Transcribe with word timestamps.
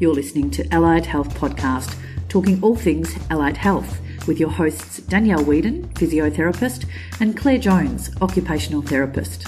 You're 0.00 0.12
listening 0.12 0.50
to 0.52 0.74
Allied 0.74 1.06
Health 1.06 1.38
Podcast, 1.38 1.96
talking 2.28 2.60
all 2.64 2.74
things 2.74 3.16
allied 3.30 3.56
health, 3.56 4.00
with 4.26 4.40
your 4.40 4.50
hosts 4.50 4.98
Danielle 4.98 5.44
Whedon, 5.44 5.88
physiotherapist, 5.90 6.88
and 7.20 7.36
Claire 7.36 7.58
Jones, 7.58 8.10
occupational 8.20 8.82
therapist. 8.82 9.46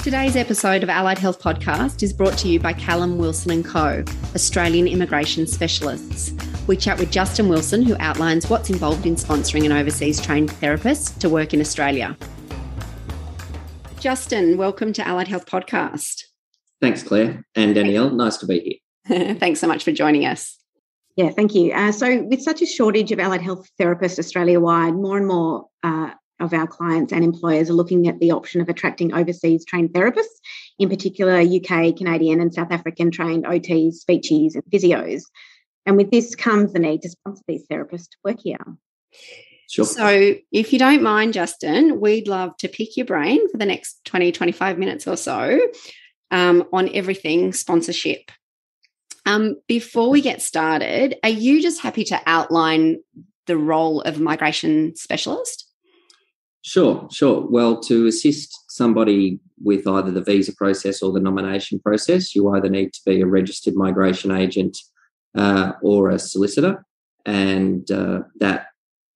Today's 0.00 0.36
episode 0.36 0.82
of 0.82 0.90
Allied 0.90 1.18
Health 1.18 1.40
Podcast 1.40 2.02
is 2.02 2.12
brought 2.12 2.36
to 2.38 2.48
you 2.48 2.60
by 2.60 2.74
Callum 2.74 3.16
Wilson 3.16 3.52
and 3.52 3.64
Co, 3.64 4.04
Australian 4.34 4.86
immigration 4.86 5.46
specialists. 5.46 6.34
We 6.66 6.76
chat 6.76 6.98
with 6.98 7.10
Justin 7.10 7.48
Wilson, 7.48 7.80
who 7.80 7.96
outlines 8.00 8.50
what's 8.50 8.68
involved 8.68 9.06
in 9.06 9.16
sponsoring 9.16 9.64
an 9.64 9.72
overseas 9.72 10.20
trained 10.20 10.50
therapist 10.50 11.22
to 11.22 11.30
work 11.30 11.54
in 11.54 11.60
Australia. 11.62 12.18
Justin, 13.98 14.58
welcome 14.58 14.92
to 14.92 15.08
Allied 15.08 15.28
Health 15.28 15.46
Podcast. 15.46 16.24
Thanks, 16.82 17.02
Claire 17.02 17.46
and 17.54 17.74
Danielle. 17.74 18.10
Nice 18.10 18.36
to 18.36 18.46
be 18.46 18.60
here. 18.60 18.81
Thanks 19.38 19.60
so 19.60 19.66
much 19.66 19.84
for 19.84 19.92
joining 19.92 20.26
us. 20.26 20.58
Yeah, 21.16 21.28
thank 21.30 21.54
you. 21.54 21.72
Uh, 21.72 21.92
so, 21.92 22.22
with 22.22 22.40
such 22.40 22.62
a 22.62 22.66
shortage 22.66 23.12
of 23.12 23.20
allied 23.20 23.42
health 23.42 23.68
therapists 23.78 24.18
Australia 24.18 24.58
wide, 24.58 24.94
more 24.94 25.18
and 25.18 25.26
more 25.26 25.68
uh, 25.82 26.10
of 26.40 26.54
our 26.54 26.66
clients 26.66 27.12
and 27.12 27.22
employers 27.22 27.68
are 27.68 27.74
looking 27.74 28.08
at 28.08 28.18
the 28.18 28.30
option 28.30 28.60
of 28.60 28.68
attracting 28.68 29.12
overseas 29.12 29.64
trained 29.66 29.90
therapists, 29.90 30.40
in 30.78 30.88
particular 30.88 31.40
UK, 31.40 31.96
Canadian, 31.96 32.40
and 32.40 32.54
South 32.54 32.72
African 32.72 33.10
trained 33.10 33.44
OTs, 33.44 33.96
speechies, 34.02 34.54
and 34.54 34.64
physios. 34.72 35.22
And 35.84 35.96
with 35.96 36.10
this 36.10 36.34
comes 36.34 36.72
the 36.72 36.78
need 36.78 37.02
to 37.02 37.10
sponsor 37.10 37.42
these 37.46 37.66
therapists 37.70 38.08
to 38.10 38.16
work 38.24 38.38
here. 38.42 38.64
Sure. 39.68 39.84
So, 39.84 40.34
if 40.50 40.72
you 40.72 40.78
don't 40.78 41.02
mind, 41.02 41.34
Justin, 41.34 42.00
we'd 42.00 42.28
love 42.28 42.56
to 42.58 42.68
pick 42.68 42.96
your 42.96 43.06
brain 43.06 43.50
for 43.50 43.58
the 43.58 43.66
next 43.66 44.04
20, 44.06 44.32
25 44.32 44.78
minutes 44.78 45.06
or 45.06 45.16
so 45.16 45.60
um, 46.30 46.64
on 46.72 46.88
everything 46.94 47.52
sponsorship. 47.52 48.30
Um, 49.24 49.56
before 49.68 50.10
we 50.10 50.20
get 50.20 50.42
started, 50.42 51.16
are 51.22 51.28
you 51.28 51.62
just 51.62 51.80
happy 51.80 52.04
to 52.04 52.20
outline 52.26 52.98
the 53.46 53.56
role 53.56 54.00
of 54.02 54.16
a 54.18 54.22
migration 54.22 54.96
specialist? 54.96 55.68
Sure, 56.62 57.08
sure. 57.10 57.46
Well, 57.48 57.80
to 57.82 58.06
assist 58.06 58.56
somebody 58.68 59.40
with 59.62 59.86
either 59.86 60.10
the 60.10 60.22
visa 60.22 60.54
process 60.54 61.02
or 61.02 61.12
the 61.12 61.20
nomination 61.20 61.80
process, 61.80 62.34
you 62.34 62.48
either 62.50 62.68
need 62.68 62.92
to 62.92 63.00
be 63.04 63.20
a 63.20 63.26
registered 63.26 63.74
migration 63.74 64.30
agent 64.30 64.78
uh, 65.36 65.72
or 65.82 66.10
a 66.10 66.18
solicitor, 66.18 66.84
and 67.26 67.90
uh, 67.90 68.20
that 68.38 68.66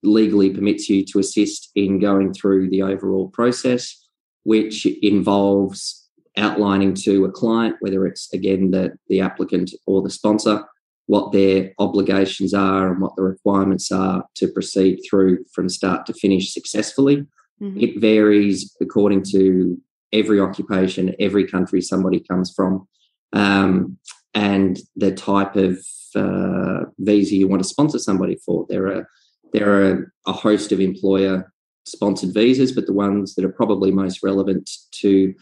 legally 0.03 0.51
permits 0.51 0.89
you 0.89 1.05
to 1.05 1.19
assist 1.19 1.71
in 1.75 1.99
going 1.99 2.33
through 2.33 2.69
the 2.71 2.83
overall 2.83 3.29
process, 3.29 4.09
which 4.43 4.87
involves 5.03 6.06
outlining 6.37 6.95
to 6.95 7.25
a 7.25 7.31
client, 7.31 7.77
whether 7.81 8.07
it's 8.07 8.33
again 8.33 8.71
the, 8.71 8.97
the 9.09 9.21
applicant 9.21 9.71
or 9.87 10.03
the 10.03 10.11
sponsor, 10.11 10.65
what 11.07 11.33
their 11.33 11.73
obligations 11.79 12.53
are 12.53 12.91
and 12.91 13.01
what 13.01 13.15
the 13.17 13.23
requirements 13.23 13.91
are 13.93 14.25
to 14.35 14.49
proceed 14.49 15.01
through 15.09 15.45
from 15.55 15.69
start 15.69 16.05
to 16.07 16.13
finish 16.13 16.53
successfully. 16.53 17.25
Mm-hmm. 17.61 17.81
It 17.81 18.01
varies 18.01 18.75
according 18.81 19.23
to 19.31 19.81
every 20.13 20.41
occupation, 20.41 21.15
every 21.19 21.47
country 21.47 21.81
somebody 21.81 22.21
comes 22.21 22.53
from, 22.55 22.87
um, 23.33 23.99
and 24.35 24.79
the 24.97 25.13
type 25.13 25.57
of 25.57 25.79
uh, 26.15 26.85
visa 26.99 27.35
you 27.35 27.49
want 27.49 27.63
to 27.63 27.69
sponsor 27.69 27.99
somebody 27.99 28.37
for. 28.45 28.67
There 28.69 28.87
are 28.89 29.09
there 29.53 29.71
are 29.71 30.13
a 30.27 30.33
host 30.33 30.73
of 30.73 30.81
employer 30.81 31.51
sponsored 31.87 32.35
visas, 32.35 32.73
but 32.73 32.87
the 32.87 32.93
ones 32.93 33.35
that 33.35 33.45
are 33.45 33.53
probably 33.53 33.91
most 33.91 34.23
relevant 34.23 34.69
to 34.91 35.33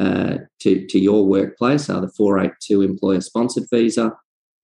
uh, 0.00 0.38
to, 0.60 0.86
to 0.86 0.98
your 0.98 1.26
workplace 1.26 1.90
are 1.90 2.00
the 2.00 2.08
482 2.08 2.80
employer 2.80 3.20
sponsored 3.20 3.64
visa. 3.70 4.12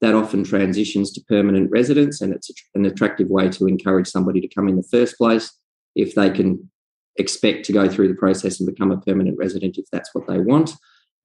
That 0.00 0.14
often 0.14 0.44
transitions 0.44 1.12
to 1.12 1.24
permanent 1.28 1.70
residence, 1.70 2.20
and 2.20 2.32
it's 2.32 2.50
an 2.74 2.84
attractive 2.84 3.28
way 3.28 3.48
to 3.50 3.66
encourage 3.66 4.08
somebody 4.08 4.40
to 4.40 4.48
come 4.48 4.68
in 4.68 4.76
the 4.76 4.88
first 4.90 5.16
place 5.16 5.52
if 5.94 6.14
they 6.14 6.30
can 6.30 6.70
expect 7.16 7.64
to 7.66 7.72
go 7.72 7.88
through 7.88 8.08
the 8.08 8.14
process 8.14 8.60
and 8.60 8.66
become 8.66 8.90
a 8.90 9.00
permanent 9.00 9.38
resident 9.38 9.78
if 9.78 9.86
that's 9.90 10.14
what 10.14 10.26
they 10.26 10.38
want. 10.38 10.70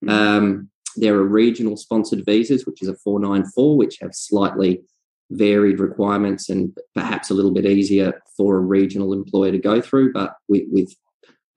Mm-hmm. 0.04 0.08
Um, 0.08 0.70
there 0.96 1.14
are 1.14 1.24
regional 1.24 1.76
sponsored 1.76 2.24
visas, 2.24 2.66
which 2.66 2.82
is 2.82 2.88
a 2.88 2.96
494, 2.96 3.76
which 3.76 3.98
have 4.00 4.14
slightly 4.14 4.82
varied 5.30 5.80
requirements 5.80 6.48
and 6.48 6.76
perhaps 6.94 7.30
a 7.30 7.34
little 7.34 7.52
bit 7.52 7.66
easier 7.66 8.20
for 8.36 8.56
a 8.56 8.60
regional 8.60 9.12
employer 9.12 9.52
to 9.52 9.58
go 9.58 9.80
through, 9.80 10.12
but 10.12 10.34
with, 10.48 10.64
with 10.70 10.94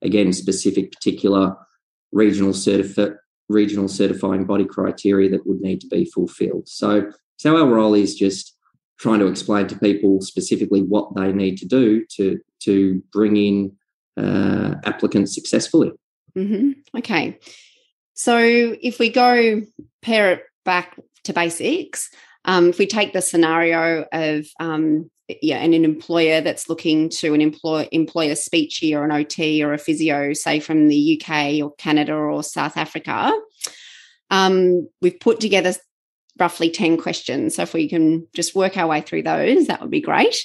again 0.01 0.31
specific 0.31 0.91
particular 0.91 1.55
regional 2.15 2.53
certifi- 2.53 3.15
regional 3.49 3.87
certifying 3.87 4.45
body 4.45 4.65
criteria 4.65 5.29
that 5.29 5.45
would 5.45 5.59
need 5.59 5.81
to 5.81 5.87
be 5.87 6.05
fulfilled. 6.05 6.67
So, 6.67 7.11
so 7.37 7.57
our 7.57 7.67
role 7.67 7.93
is 7.93 8.15
just 8.15 8.57
trying 8.97 9.19
to 9.19 9.27
explain 9.27 9.67
to 9.67 9.77
people 9.77 10.21
specifically 10.21 10.81
what 10.81 11.13
they 11.15 11.31
need 11.31 11.57
to 11.57 11.65
do 11.65 12.05
to 12.15 12.39
to 12.61 13.03
bring 13.11 13.37
in 13.37 13.75
uh, 14.17 14.75
applicants 14.85 15.35
successfully. 15.35 15.91
Mm-hmm. 16.35 16.71
Okay, 16.97 17.37
so 18.13 18.39
if 18.39 18.97
we 18.97 19.09
go 19.09 19.61
pair 20.01 20.31
it 20.31 20.43
back 20.63 20.97
to 21.25 21.33
basics, 21.33 22.09
um, 22.45 22.69
if 22.69 22.79
we 22.79 22.87
take 22.87 23.13
the 23.13 23.21
scenario 23.21 24.05
of 24.11 24.47
um, 24.59 25.11
yeah, 25.41 25.57
and 25.57 25.73
an 25.73 25.85
employer 25.85 26.41
that's 26.41 26.69
looking 26.69 27.09
to 27.09 27.33
an 27.33 27.41
employ 27.41 27.87
employ 27.91 28.29
a 28.29 28.35
speechy 28.35 28.95
or 28.95 29.03
an 29.03 29.11
OT 29.11 29.63
or 29.63 29.73
a 29.73 29.77
physio, 29.77 30.33
say 30.33 30.59
from 30.59 30.87
the 30.87 31.19
UK 31.19 31.63
or 31.63 31.73
Canada 31.75 32.13
or 32.13 32.43
South 32.43 32.77
Africa, 32.77 33.31
um, 34.29 34.87
we've 35.01 35.19
put 35.19 35.39
together 35.39 35.73
roughly 36.39 36.69
10 36.69 36.97
questions. 36.97 37.55
So 37.55 37.63
if 37.63 37.73
we 37.73 37.87
can 37.87 38.27
just 38.35 38.55
work 38.55 38.77
our 38.77 38.87
way 38.87 39.01
through 39.01 39.23
those, 39.23 39.67
that 39.67 39.81
would 39.81 39.91
be 39.91 40.01
great. 40.01 40.35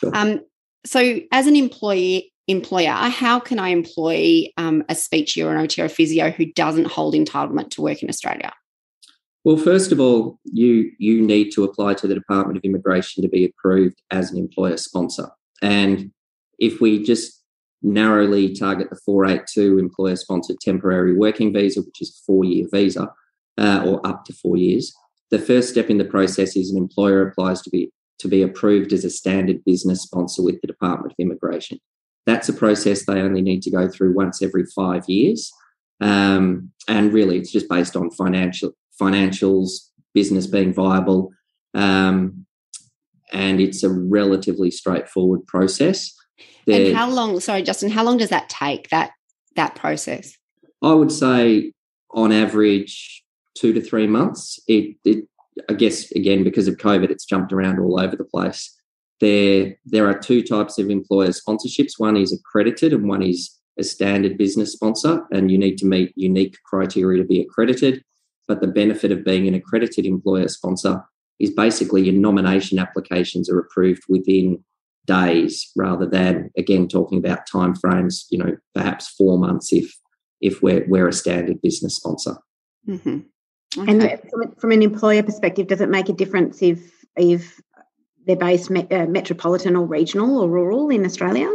Sure. 0.00 0.10
Um, 0.14 0.40
so 0.86 1.20
as 1.32 1.46
an 1.46 1.56
employee 1.56 2.32
employer, 2.48 2.92
how 2.92 3.40
can 3.40 3.58
I 3.58 3.68
employ 3.68 4.46
um, 4.56 4.84
a 4.88 4.94
speechy 4.94 5.44
or 5.44 5.54
an 5.54 5.60
OT 5.60 5.80
or 5.82 5.86
a 5.86 5.90
physio 5.90 6.30
who 6.30 6.46
doesn't 6.52 6.86
hold 6.86 7.14
entitlement 7.14 7.70
to 7.70 7.82
work 7.82 8.02
in 8.02 8.08
Australia? 8.08 8.52
Well, 9.44 9.58
first 9.58 9.92
of 9.92 10.00
all, 10.00 10.40
you 10.44 10.90
you 10.98 11.20
need 11.20 11.50
to 11.52 11.64
apply 11.64 11.94
to 11.94 12.08
the 12.08 12.14
Department 12.14 12.56
of 12.56 12.64
Immigration 12.64 13.22
to 13.22 13.28
be 13.28 13.44
approved 13.44 14.00
as 14.10 14.30
an 14.30 14.38
employer 14.38 14.78
sponsor. 14.78 15.28
And 15.60 16.10
if 16.58 16.80
we 16.80 17.02
just 17.02 17.42
narrowly 17.82 18.54
target 18.54 18.88
the 18.88 18.98
482 19.04 19.78
employer 19.78 20.16
sponsored 20.16 20.56
temporary 20.60 21.14
working 21.14 21.52
visa, 21.52 21.82
which 21.82 22.00
is 22.00 22.08
a 22.08 22.24
four 22.24 22.44
year 22.44 22.66
visa 22.72 23.12
uh, 23.58 23.84
or 23.86 24.04
up 24.06 24.24
to 24.24 24.32
four 24.32 24.56
years, 24.56 24.94
the 25.30 25.38
first 25.38 25.68
step 25.68 25.90
in 25.90 25.98
the 25.98 26.04
process 26.06 26.56
is 26.56 26.70
an 26.70 26.78
employer 26.78 27.28
applies 27.28 27.60
to 27.62 27.70
be 27.70 27.92
to 28.20 28.28
be 28.28 28.40
approved 28.40 28.94
as 28.94 29.04
a 29.04 29.10
standard 29.10 29.62
business 29.66 30.02
sponsor 30.02 30.42
with 30.42 30.58
the 30.62 30.66
Department 30.66 31.12
of 31.12 31.22
Immigration. 31.22 31.78
That's 32.24 32.48
a 32.48 32.54
process 32.54 33.04
they 33.04 33.20
only 33.20 33.42
need 33.42 33.60
to 33.62 33.70
go 33.70 33.88
through 33.88 34.14
once 34.14 34.40
every 34.40 34.64
five 34.64 35.06
years. 35.06 35.52
Um, 36.00 36.72
and 36.88 37.12
really, 37.12 37.36
it's 37.36 37.52
just 37.52 37.68
based 37.68 37.96
on 37.96 38.10
financial 38.10 38.72
financials, 39.00 39.88
business 40.12 40.46
being 40.46 40.72
viable. 40.72 41.30
Um, 41.74 42.46
and 43.32 43.60
it's 43.60 43.82
a 43.82 43.90
relatively 43.90 44.70
straightforward 44.70 45.46
process. 45.46 46.14
There, 46.66 46.86
and 46.86 46.96
how 46.96 47.10
long, 47.10 47.40
sorry, 47.40 47.62
Justin, 47.62 47.90
how 47.90 48.04
long 48.04 48.16
does 48.16 48.30
that 48.30 48.48
take, 48.48 48.88
that 48.90 49.10
that 49.56 49.74
process? 49.74 50.36
I 50.82 50.92
would 50.92 51.12
say 51.12 51.72
on 52.10 52.32
average 52.32 53.24
two 53.54 53.72
to 53.72 53.80
three 53.80 54.06
months. 54.06 54.58
It, 54.66 54.96
it 55.04 55.24
I 55.68 55.74
guess 55.74 56.10
again 56.12 56.44
because 56.44 56.68
of 56.68 56.76
COVID, 56.76 57.10
it's 57.10 57.24
jumped 57.24 57.52
around 57.52 57.78
all 57.78 58.00
over 58.00 58.16
the 58.16 58.24
place. 58.24 58.74
There, 59.20 59.76
there 59.84 60.08
are 60.08 60.18
two 60.18 60.42
types 60.42 60.78
of 60.78 60.90
employer 60.90 61.28
sponsorships. 61.28 61.92
One 61.98 62.16
is 62.16 62.32
accredited, 62.32 62.92
and 62.92 63.08
one 63.08 63.22
is 63.22 63.58
a 63.78 63.84
standard 63.84 64.36
business 64.36 64.72
sponsor, 64.72 65.24
and 65.32 65.50
you 65.50 65.58
need 65.58 65.78
to 65.78 65.86
meet 65.86 66.12
unique 66.16 66.56
criteria 66.64 67.22
to 67.22 67.26
be 67.26 67.40
accredited. 67.40 68.02
But 68.46 68.60
the 68.60 68.66
benefit 68.66 69.10
of 69.10 69.24
being 69.24 69.48
an 69.48 69.54
accredited 69.54 70.04
employer 70.06 70.48
sponsor 70.48 71.02
is 71.38 71.50
basically 71.50 72.04
your 72.04 72.14
nomination 72.14 72.78
applications 72.78 73.50
are 73.50 73.58
approved 73.58 74.02
within 74.08 74.62
days 75.06 75.70
rather 75.76 76.06
than 76.06 76.50
again 76.56 76.88
talking 76.88 77.18
about 77.18 77.48
timeframes, 77.48 78.24
you 78.30 78.38
know, 78.38 78.56
perhaps 78.74 79.08
four 79.08 79.38
months 79.38 79.72
if 79.72 79.94
if 80.40 80.62
we're 80.62 80.84
we're 80.88 81.08
a 81.08 81.12
standard 81.12 81.60
business 81.62 81.96
sponsor. 81.96 82.36
Mm-hmm. 82.88 83.20
Okay. 83.76 83.90
And 83.90 84.20
from, 84.30 84.54
from, 84.56 84.72
an 84.72 84.82
employer 84.82 85.22
perspective, 85.22 85.66
does 85.66 85.80
it 85.80 85.88
make 85.88 86.08
a 86.08 86.12
difference 86.12 86.62
if 86.62 86.92
if 87.16 87.60
they're 88.26 88.36
based 88.36 88.70
me, 88.70 88.86
uh, 88.90 89.06
metropolitan 89.06 89.76
or 89.76 89.84
regional 89.86 90.38
or 90.38 90.48
rural 90.48 90.90
in 90.90 91.04
Australia? 91.04 91.50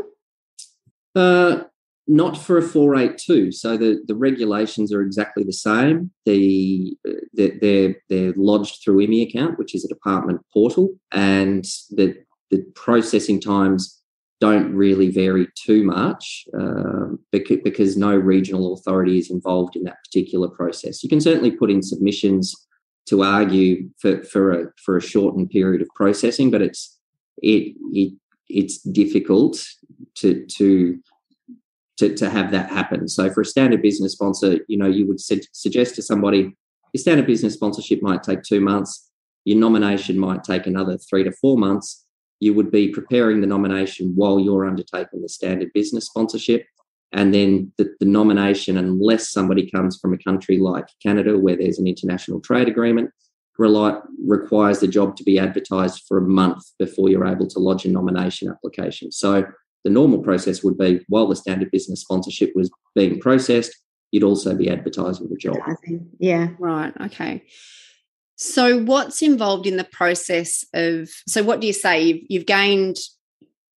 Uh, 1.15 1.63
not 2.09 2.35
for 2.35 2.57
a 2.57 2.61
482. 2.61 3.51
So 3.51 3.77
the, 3.77 4.03
the 4.07 4.15
regulations 4.15 4.91
are 4.91 5.01
exactly 5.01 5.43
the 5.43 5.53
same. 5.53 6.09
The, 6.25 6.97
they're, 7.33 7.95
they're 8.09 8.33
lodged 8.35 8.83
through 8.83 9.05
ImmiAccount, 9.05 9.59
which 9.59 9.75
is 9.75 9.85
a 9.85 9.87
department 9.87 10.41
portal, 10.51 10.89
and 11.11 11.63
the, 11.91 12.15
the 12.49 12.63
processing 12.73 13.39
times 13.39 14.01
don't 14.41 14.73
really 14.73 15.11
vary 15.11 15.47
too 15.55 15.83
much 15.83 16.45
uh, 16.59 17.13
because, 17.31 17.57
because 17.63 17.95
no 17.95 18.15
regional 18.15 18.73
authority 18.73 19.19
is 19.19 19.29
involved 19.29 19.75
in 19.75 19.83
that 19.83 19.97
particular 20.03 20.47
process. 20.47 21.03
You 21.03 21.09
can 21.09 21.21
certainly 21.21 21.51
put 21.51 21.69
in 21.69 21.83
submissions 21.83 22.55
to 23.07 23.23
argue 23.23 23.89
for 23.99 24.23
for 24.23 24.51
a 24.51 24.65
for 24.83 24.95
a 24.95 25.01
shortened 25.01 25.49
period 25.49 25.81
of 25.81 25.87
processing, 25.95 26.51
but 26.51 26.61
it's 26.61 26.97
it 27.41 27.75
it 27.91 28.13
it's 28.47 28.79
difficult 28.79 29.61
to 30.15 30.45
to 30.45 30.99
to, 31.99 32.15
to 32.15 32.29
have 32.29 32.51
that 32.51 32.69
happen. 32.69 33.07
So 33.07 33.29
for 33.29 33.41
a 33.41 33.45
standard 33.45 33.81
business 33.81 34.13
sponsor, 34.13 34.59
you 34.67 34.77
know, 34.77 34.87
you 34.87 35.07
would 35.07 35.21
su- 35.21 35.41
suggest 35.53 35.95
to 35.95 36.01
somebody 36.01 36.55
your 36.93 36.99
standard 36.99 37.27
business 37.27 37.53
sponsorship 37.53 38.01
might 38.01 38.23
take 38.23 38.43
two 38.43 38.61
months, 38.61 39.11
your 39.45 39.57
nomination 39.57 40.17
might 40.17 40.43
take 40.43 40.65
another 40.65 40.97
three 40.97 41.23
to 41.23 41.31
four 41.31 41.57
months. 41.57 42.05
You 42.39 42.53
would 42.53 42.71
be 42.71 42.89
preparing 42.89 43.41
the 43.41 43.47
nomination 43.47 44.13
while 44.15 44.39
you're 44.39 44.65
undertaking 44.65 45.21
the 45.21 45.29
standard 45.29 45.71
business 45.73 46.05
sponsorship. 46.05 46.65
And 47.11 47.33
then 47.33 47.71
the, 47.77 47.93
the 47.99 48.05
nomination, 48.05 48.77
unless 48.77 49.31
somebody 49.31 49.69
comes 49.69 49.99
from 49.99 50.13
a 50.13 50.17
country 50.17 50.57
like 50.57 50.87
Canada 51.01 51.37
where 51.37 51.57
there's 51.57 51.79
an 51.79 51.87
international 51.87 52.39
trade 52.39 52.67
agreement, 52.67 53.11
rely, 53.57 53.99
requires 54.25 54.79
the 54.79 54.87
job 54.87 55.15
to 55.17 55.23
be 55.23 55.37
advertised 55.37 56.03
for 56.07 56.17
a 56.17 56.27
month 56.27 56.63
before 56.77 57.09
you're 57.09 57.27
able 57.27 57.47
to 57.47 57.59
lodge 57.59 57.85
a 57.85 57.89
nomination 57.89 58.49
application. 58.49 59.11
So 59.11 59.45
the 59.83 59.89
normal 59.89 60.19
process 60.19 60.63
would 60.63 60.77
be 60.77 61.01
while 61.07 61.27
the 61.27 61.35
standard 61.35 61.71
business 61.71 62.01
sponsorship 62.01 62.51
was 62.55 62.69
being 62.95 63.19
processed, 63.19 63.75
you'd 64.11 64.23
also 64.23 64.55
be 64.55 64.69
advertising 64.69 65.29
the 65.29 65.37
job. 65.37 65.57
Yeah. 66.19 66.49
Right. 66.59 66.93
Okay. 67.01 67.43
So, 68.35 68.81
what's 68.81 69.21
involved 69.21 69.67
in 69.67 69.75
the 69.75 69.83
process 69.83 70.63
of? 70.73 71.09
So, 71.27 71.43
what 71.43 71.59
do 71.59 71.67
you 71.67 71.73
say? 71.73 72.01
You've, 72.01 72.25
you've 72.29 72.45
gained, 72.45 72.97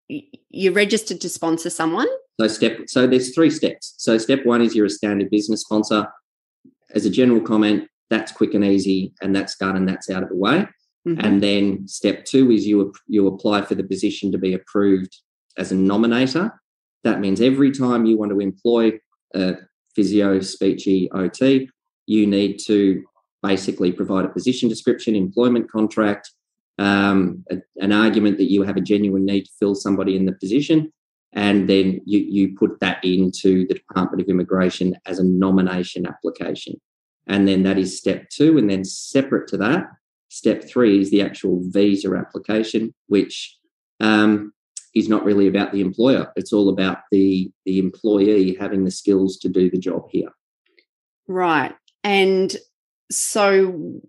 you're 0.08 0.72
registered 0.72 1.20
to 1.22 1.28
sponsor 1.28 1.68
someone. 1.68 2.06
So, 2.40 2.46
step. 2.46 2.78
So, 2.86 3.08
there's 3.08 3.34
three 3.34 3.50
steps. 3.50 3.94
So, 3.98 4.18
step 4.18 4.46
one 4.46 4.62
is 4.62 4.76
you're 4.76 4.86
a 4.86 4.90
standard 4.90 5.30
business 5.30 5.62
sponsor. 5.62 6.06
As 6.94 7.06
a 7.06 7.10
general 7.10 7.40
comment, 7.40 7.88
that's 8.08 8.30
quick 8.30 8.54
and 8.54 8.64
easy, 8.64 9.14
and 9.20 9.34
that's 9.34 9.56
done, 9.56 9.76
and 9.76 9.88
that's 9.88 10.08
out 10.08 10.22
of 10.22 10.28
the 10.28 10.36
way. 10.36 10.68
Mm-hmm. 11.08 11.20
And 11.26 11.42
then 11.42 11.88
step 11.88 12.24
two 12.24 12.52
is 12.52 12.64
you 12.64 12.92
you 13.08 13.26
apply 13.26 13.62
for 13.62 13.74
the 13.74 13.82
position 13.82 14.30
to 14.30 14.38
be 14.38 14.54
approved 14.54 15.18
as 15.58 15.72
a 15.72 15.74
nominator. 15.74 16.52
That 17.04 17.20
means 17.20 17.40
every 17.40 17.72
time 17.72 18.04
you 18.04 18.16
want 18.16 18.30
to 18.32 18.40
employ 18.40 18.92
a 19.34 19.56
physio, 19.94 20.38
speechy, 20.38 21.08
OT, 21.12 21.68
you 22.06 22.26
need 22.26 22.58
to 22.66 23.02
basically 23.42 23.92
provide 23.92 24.24
a 24.24 24.28
position 24.28 24.68
description, 24.68 25.16
employment 25.16 25.70
contract, 25.70 26.30
um, 26.78 27.44
a, 27.50 27.58
an 27.76 27.92
argument 27.92 28.38
that 28.38 28.50
you 28.50 28.62
have 28.62 28.76
a 28.76 28.80
genuine 28.80 29.24
need 29.24 29.42
to 29.42 29.50
fill 29.58 29.74
somebody 29.74 30.16
in 30.16 30.26
the 30.26 30.32
position, 30.32 30.92
and 31.32 31.68
then 31.68 32.00
you, 32.04 32.18
you 32.18 32.54
put 32.56 32.78
that 32.80 33.04
into 33.04 33.66
the 33.66 33.74
Department 33.74 34.22
of 34.22 34.28
Immigration 34.28 34.96
as 35.06 35.18
a 35.18 35.24
nomination 35.24 36.06
application. 36.06 36.80
And 37.26 37.48
then 37.48 37.62
that 37.62 37.78
is 37.78 37.96
step 37.96 38.28
two. 38.28 38.58
And 38.58 38.68
then 38.68 38.84
separate 38.84 39.48
to 39.48 39.56
that, 39.58 39.86
step 40.28 40.64
three 40.64 41.00
is 41.00 41.10
the 41.10 41.22
actual 41.22 41.60
visa 41.62 42.14
application, 42.14 42.94
which 43.06 43.56
um, 44.00 44.52
is 44.94 45.08
not 45.08 45.24
really 45.24 45.46
about 45.48 45.72
the 45.72 45.80
employer. 45.80 46.32
It's 46.36 46.52
all 46.52 46.68
about 46.68 46.98
the, 47.10 47.50
the 47.64 47.78
employee 47.78 48.56
having 48.60 48.84
the 48.84 48.90
skills 48.90 49.38
to 49.38 49.48
do 49.48 49.70
the 49.70 49.78
job 49.78 50.06
here. 50.10 50.30
Right. 51.28 51.74
And 52.04 52.54
so 53.10 54.00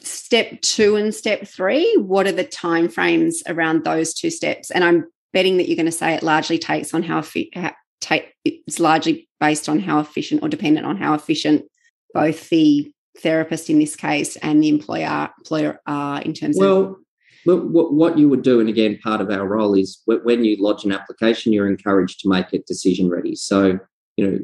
step 0.00 0.60
two 0.60 0.96
and 0.96 1.14
step 1.14 1.46
three, 1.46 1.94
what 1.96 2.26
are 2.26 2.32
the 2.32 2.44
timeframes 2.44 3.36
around 3.46 3.84
those 3.84 4.14
two 4.14 4.30
steps? 4.30 4.70
And 4.70 4.84
I'm 4.84 5.04
betting 5.32 5.56
that 5.56 5.68
you're 5.68 5.76
going 5.76 5.86
to 5.86 5.92
say 5.92 6.14
it 6.14 6.22
largely 6.22 6.58
takes 6.58 6.94
on 6.94 7.02
how, 7.02 7.22
how 7.54 7.72
take 8.00 8.34
it's 8.44 8.80
largely 8.80 9.28
based 9.40 9.68
on 9.68 9.78
how 9.78 10.00
efficient 10.00 10.42
or 10.42 10.48
dependent 10.48 10.86
on 10.86 10.96
how 10.96 11.14
efficient 11.14 11.64
both 12.12 12.48
the 12.50 12.92
therapist 13.18 13.70
in 13.70 13.78
this 13.78 13.96
case 13.96 14.36
and 14.36 14.62
the 14.62 14.68
employer 14.68 15.30
employer 15.38 15.80
are 15.86 16.20
in 16.22 16.32
terms 16.32 16.56
well, 16.58 16.82
of 16.82 16.96
what, 17.44 17.92
what 17.92 18.18
you 18.18 18.28
would 18.28 18.42
do 18.42 18.60
and 18.60 18.68
again 18.68 18.98
part 19.02 19.20
of 19.20 19.30
our 19.30 19.46
role 19.46 19.74
is 19.74 20.02
when 20.06 20.44
you 20.44 20.56
lodge 20.60 20.84
an 20.84 20.92
application 20.92 21.52
you're 21.52 21.68
encouraged 21.68 22.20
to 22.20 22.28
make 22.28 22.52
it 22.52 22.66
decision 22.66 23.08
ready. 23.08 23.34
So 23.34 23.78
you 24.16 24.30
know 24.30 24.38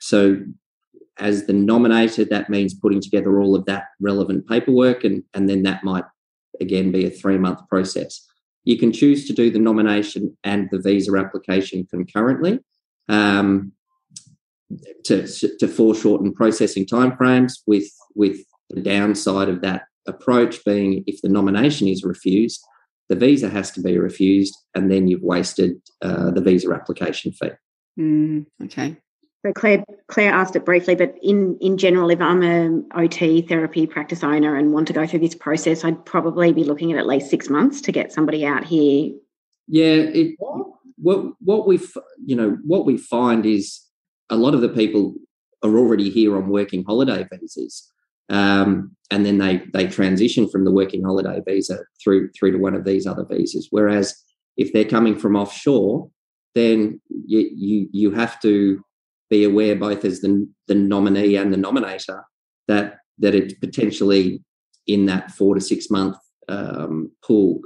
so 0.00 0.40
as 1.18 1.46
the 1.46 1.52
nominator 1.52 2.28
that 2.28 2.48
means 2.48 2.74
putting 2.74 3.00
together 3.00 3.40
all 3.40 3.54
of 3.54 3.66
that 3.66 3.84
relevant 4.00 4.48
paperwork 4.48 5.04
and 5.04 5.22
and 5.34 5.48
then 5.48 5.62
that 5.64 5.84
might 5.84 6.04
again 6.60 6.92
be 6.92 7.06
a 7.06 7.10
three 7.10 7.38
month 7.38 7.60
process. 7.68 8.26
You 8.64 8.78
can 8.78 8.92
choose 8.92 9.26
to 9.26 9.32
do 9.32 9.50
the 9.50 9.58
nomination 9.58 10.36
and 10.44 10.68
the 10.70 10.80
visa 10.80 11.16
application 11.16 11.86
concurrently 11.90 12.60
um, 13.08 13.72
to, 15.04 15.26
to 15.58 15.66
foreshorten 15.68 16.32
processing 16.32 16.86
timeframes 16.86 17.54
with 17.66 17.88
with 18.14 18.38
the 18.68 18.82
downside 18.82 19.48
of 19.48 19.62
that 19.62 19.82
approach 20.10 20.64
being 20.64 21.02
if 21.06 21.20
the 21.22 21.28
nomination 21.28 21.88
is 21.88 22.04
refused 22.04 22.60
the 23.08 23.16
visa 23.16 23.48
has 23.48 23.70
to 23.70 23.80
be 23.80 23.98
refused 23.98 24.54
and 24.74 24.90
then 24.90 25.08
you've 25.08 25.22
wasted 25.22 25.80
uh, 26.02 26.30
the 26.30 26.40
visa 26.40 26.70
application 26.72 27.32
fee 27.32 27.50
mm, 27.98 28.46
okay 28.64 28.96
so 29.44 29.52
Claire, 29.54 29.82
Claire 30.08 30.34
asked 30.34 30.54
it 30.54 30.66
briefly, 30.66 30.94
but 30.94 31.14
in, 31.22 31.56
in 31.62 31.78
general, 31.78 32.10
if 32.10 32.20
I'm 32.20 32.42
a 32.42 32.82
OT 32.94 33.40
therapy 33.40 33.86
practice 33.86 34.22
owner 34.22 34.54
and 34.54 34.70
want 34.70 34.86
to 34.88 34.92
go 34.92 35.06
through 35.06 35.20
this 35.20 35.34
process, 35.34 35.82
I'd 35.82 36.04
probably 36.04 36.52
be 36.52 36.62
looking 36.62 36.92
at 36.92 36.98
at 36.98 37.06
least 37.06 37.30
six 37.30 37.48
months 37.48 37.80
to 37.82 37.92
get 37.92 38.12
somebody 38.12 38.44
out 38.44 38.64
here. 38.64 39.14
Yeah, 39.66 39.94
it, 39.94 40.36
what 41.00 41.32
what 41.40 41.66
we 41.66 41.80
you 42.24 42.36
know 42.36 42.58
what 42.64 42.84
we 42.84 42.98
find 42.98 43.46
is 43.46 43.80
a 44.28 44.36
lot 44.36 44.54
of 44.54 44.60
the 44.60 44.68
people 44.68 45.14
are 45.62 45.76
already 45.76 46.10
here 46.10 46.36
on 46.36 46.48
working 46.48 46.84
holiday 46.84 47.26
visas. 47.30 47.90
Um, 48.30 48.96
and 49.10 49.26
then 49.26 49.38
they 49.38 49.62
they 49.72 49.86
transition 49.88 50.48
from 50.48 50.64
the 50.64 50.70
working 50.70 51.02
holiday 51.02 51.42
visa 51.46 51.80
through 52.02 52.30
through 52.30 52.52
to 52.52 52.58
one 52.58 52.74
of 52.74 52.84
these 52.84 53.06
other 53.06 53.26
visas. 53.28 53.68
Whereas 53.70 54.14
if 54.56 54.72
they're 54.72 54.84
coming 54.84 55.18
from 55.18 55.36
offshore, 55.36 56.08
then 56.54 57.00
you 57.26 57.50
you, 57.52 57.88
you 57.92 58.10
have 58.12 58.40
to 58.40 58.82
be 59.28 59.44
aware 59.44 59.76
both 59.76 60.04
as 60.04 60.20
the, 60.20 60.48
the 60.66 60.74
nominee 60.74 61.36
and 61.36 61.52
the 61.52 61.56
nominator 61.56 62.22
that 62.68 62.98
that 63.18 63.34
it's 63.34 63.54
potentially 63.54 64.42
in 64.86 65.06
that 65.06 65.30
four 65.30 65.54
to 65.54 65.60
six 65.60 65.90
month 65.90 66.16
um, 66.48 67.10
pool. 67.24 67.60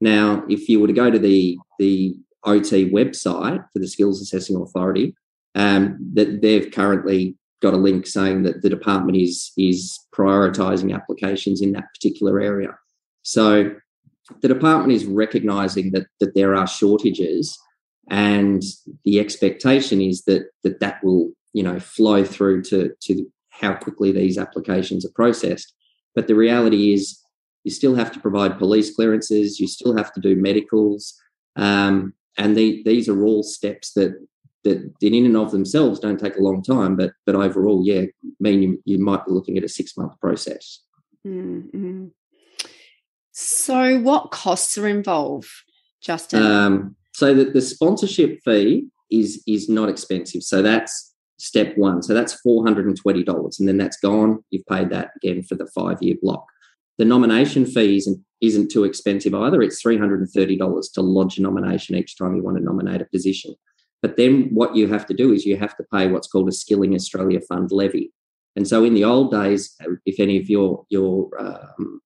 Now, 0.00 0.44
if 0.48 0.68
you 0.68 0.80
were 0.80 0.86
to 0.86 0.92
go 0.92 1.10
to 1.10 1.18
the 1.18 1.58
the 1.78 2.14
OT 2.44 2.90
website 2.90 3.64
for 3.72 3.78
the 3.78 3.88
Skills 3.88 4.20
Assessing 4.20 4.56
Authority, 4.56 5.14
um, 5.54 5.98
that 6.14 6.40
they've 6.42 6.70
currently 6.70 7.36
got 7.60 7.74
a 7.74 7.78
link 7.78 8.06
saying 8.06 8.42
that 8.42 8.62
the 8.62 8.70
department 8.70 9.18
is 9.18 9.52
is 9.56 9.99
prioritising 10.14 10.94
applications 10.94 11.60
in 11.60 11.72
that 11.72 11.88
particular 11.94 12.40
area. 12.40 12.76
So 13.22 13.74
the 14.42 14.48
department 14.48 14.92
is 14.92 15.04
recognising 15.04 15.92
that 15.92 16.06
that 16.20 16.34
there 16.34 16.54
are 16.54 16.66
shortages, 16.66 17.58
and 18.10 18.62
the 19.04 19.20
expectation 19.20 20.00
is 20.00 20.22
that 20.24 20.46
that 20.62 20.80
that 20.80 21.02
will 21.02 21.32
you 21.52 21.62
know 21.62 21.80
flow 21.80 22.24
through 22.24 22.62
to 22.64 22.94
to 23.02 23.26
how 23.50 23.74
quickly 23.74 24.12
these 24.12 24.38
applications 24.38 25.04
are 25.04 25.12
processed. 25.14 25.74
But 26.14 26.26
the 26.26 26.34
reality 26.34 26.92
is, 26.92 27.20
you 27.64 27.70
still 27.70 27.94
have 27.94 28.10
to 28.12 28.20
provide 28.20 28.58
police 28.58 28.94
clearances, 28.94 29.60
you 29.60 29.68
still 29.68 29.96
have 29.96 30.12
to 30.14 30.20
do 30.20 30.34
medicals, 30.34 31.14
um, 31.56 32.14
and 32.36 32.56
the, 32.56 32.82
these 32.84 33.08
are 33.08 33.22
all 33.22 33.42
steps 33.42 33.92
that 33.92 34.14
that 34.64 34.92
in 35.00 35.26
and 35.26 35.36
of 35.36 35.52
themselves 35.52 36.00
don't 36.00 36.20
take 36.20 36.36
a 36.36 36.42
long 36.42 36.62
time, 36.62 36.96
but 36.96 37.12
but 37.26 37.34
overall, 37.34 37.82
yeah, 37.84 38.04
mean 38.40 38.62
you, 38.62 38.82
you 38.84 38.98
might 38.98 39.24
be 39.24 39.32
looking 39.32 39.56
at 39.56 39.64
a 39.64 39.68
six 39.68 39.96
month 39.96 40.18
process. 40.20 40.82
Mm-hmm. 41.26 42.08
So, 43.32 43.98
what 44.00 44.30
costs 44.30 44.76
are 44.76 44.88
involved, 44.88 45.48
Justin? 46.02 46.42
Um, 46.42 46.96
so 47.14 47.34
that 47.34 47.52
the 47.52 47.60
sponsorship 47.60 48.40
fee 48.44 48.86
is 49.10 49.42
is 49.46 49.68
not 49.68 49.88
expensive. 49.88 50.42
So 50.42 50.62
that's 50.62 51.14
step 51.38 51.76
one. 51.76 52.02
So 52.02 52.14
that's 52.14 52.34
four 52.34 52.64
hundred 52.64 52.86
and 52.86 52.96
twenty 52.96 53.22
dollars, 53.22 53.58
and 53.58 53.68
then 53.68 53.78
that's 53.78 53.98
gone. 53.98 54.44
You've 54.50 54.66
paid 54.66 54.90
that 54.90 55.10
again 55.16 55.42
for 55.42 55.54
the 55.54 55.66
five 55.66 55.98
year 56.02 56.16
block. 56.20 56.44
The 56.98 57.04
nomination 57.06 57.64
fee 57.64 57.96
isn't, 57.96 58.22
isn't 58.42 58.70
too 58.70 58.84
expensive 58.84 59.34
either. 59.34 59.62
It's 59.62 59.80
three 59.80 59.98
hundred 59.98 60.20
and 60.20 60.30
thirty 60.30 60.56
dollars 60.56 60.90
to 60.90 61.02
lodge 61.02 61.38
a 61.38 61.42
nomination 61.42 61.96
each 61.96 62.16
time 62.16 62.36
you 62.36 62.42
want 62.42 62.58
to 62.58 62.62
nominate 62.62 63.00
a 63.00 63.06
position. 63.06 63.54
But 64.02 64.16
then 64.16 64.48
what 64.52 64.74
you 64.74 64.88
have 64.88 65.06
to 65.06 65.14
do 65.14 65.32
is 65.32 65.44
you 65.44 65.56
have 65.56 65.76
to 65.76 65.84
pay 65.92 66.06
what's 66.06 66.28
called 66.28 66.48
a 66.48 66.52
Skilling 66.52 66.94
Australia 66.94 67.40
Fund 67.40 67.70
levy. 67.70 68.12
And 68.56 68.66
so 68.66 68.84
in 68.84 68.94
the 68.94 69.04
old 69.04 69.30
days, 69.30 69.76
if 70.06 70.18
any 70.18 70.38
of 70.38 70.48
your 70.48 70.84
your 70.88 71.28
um, 71.38 72.00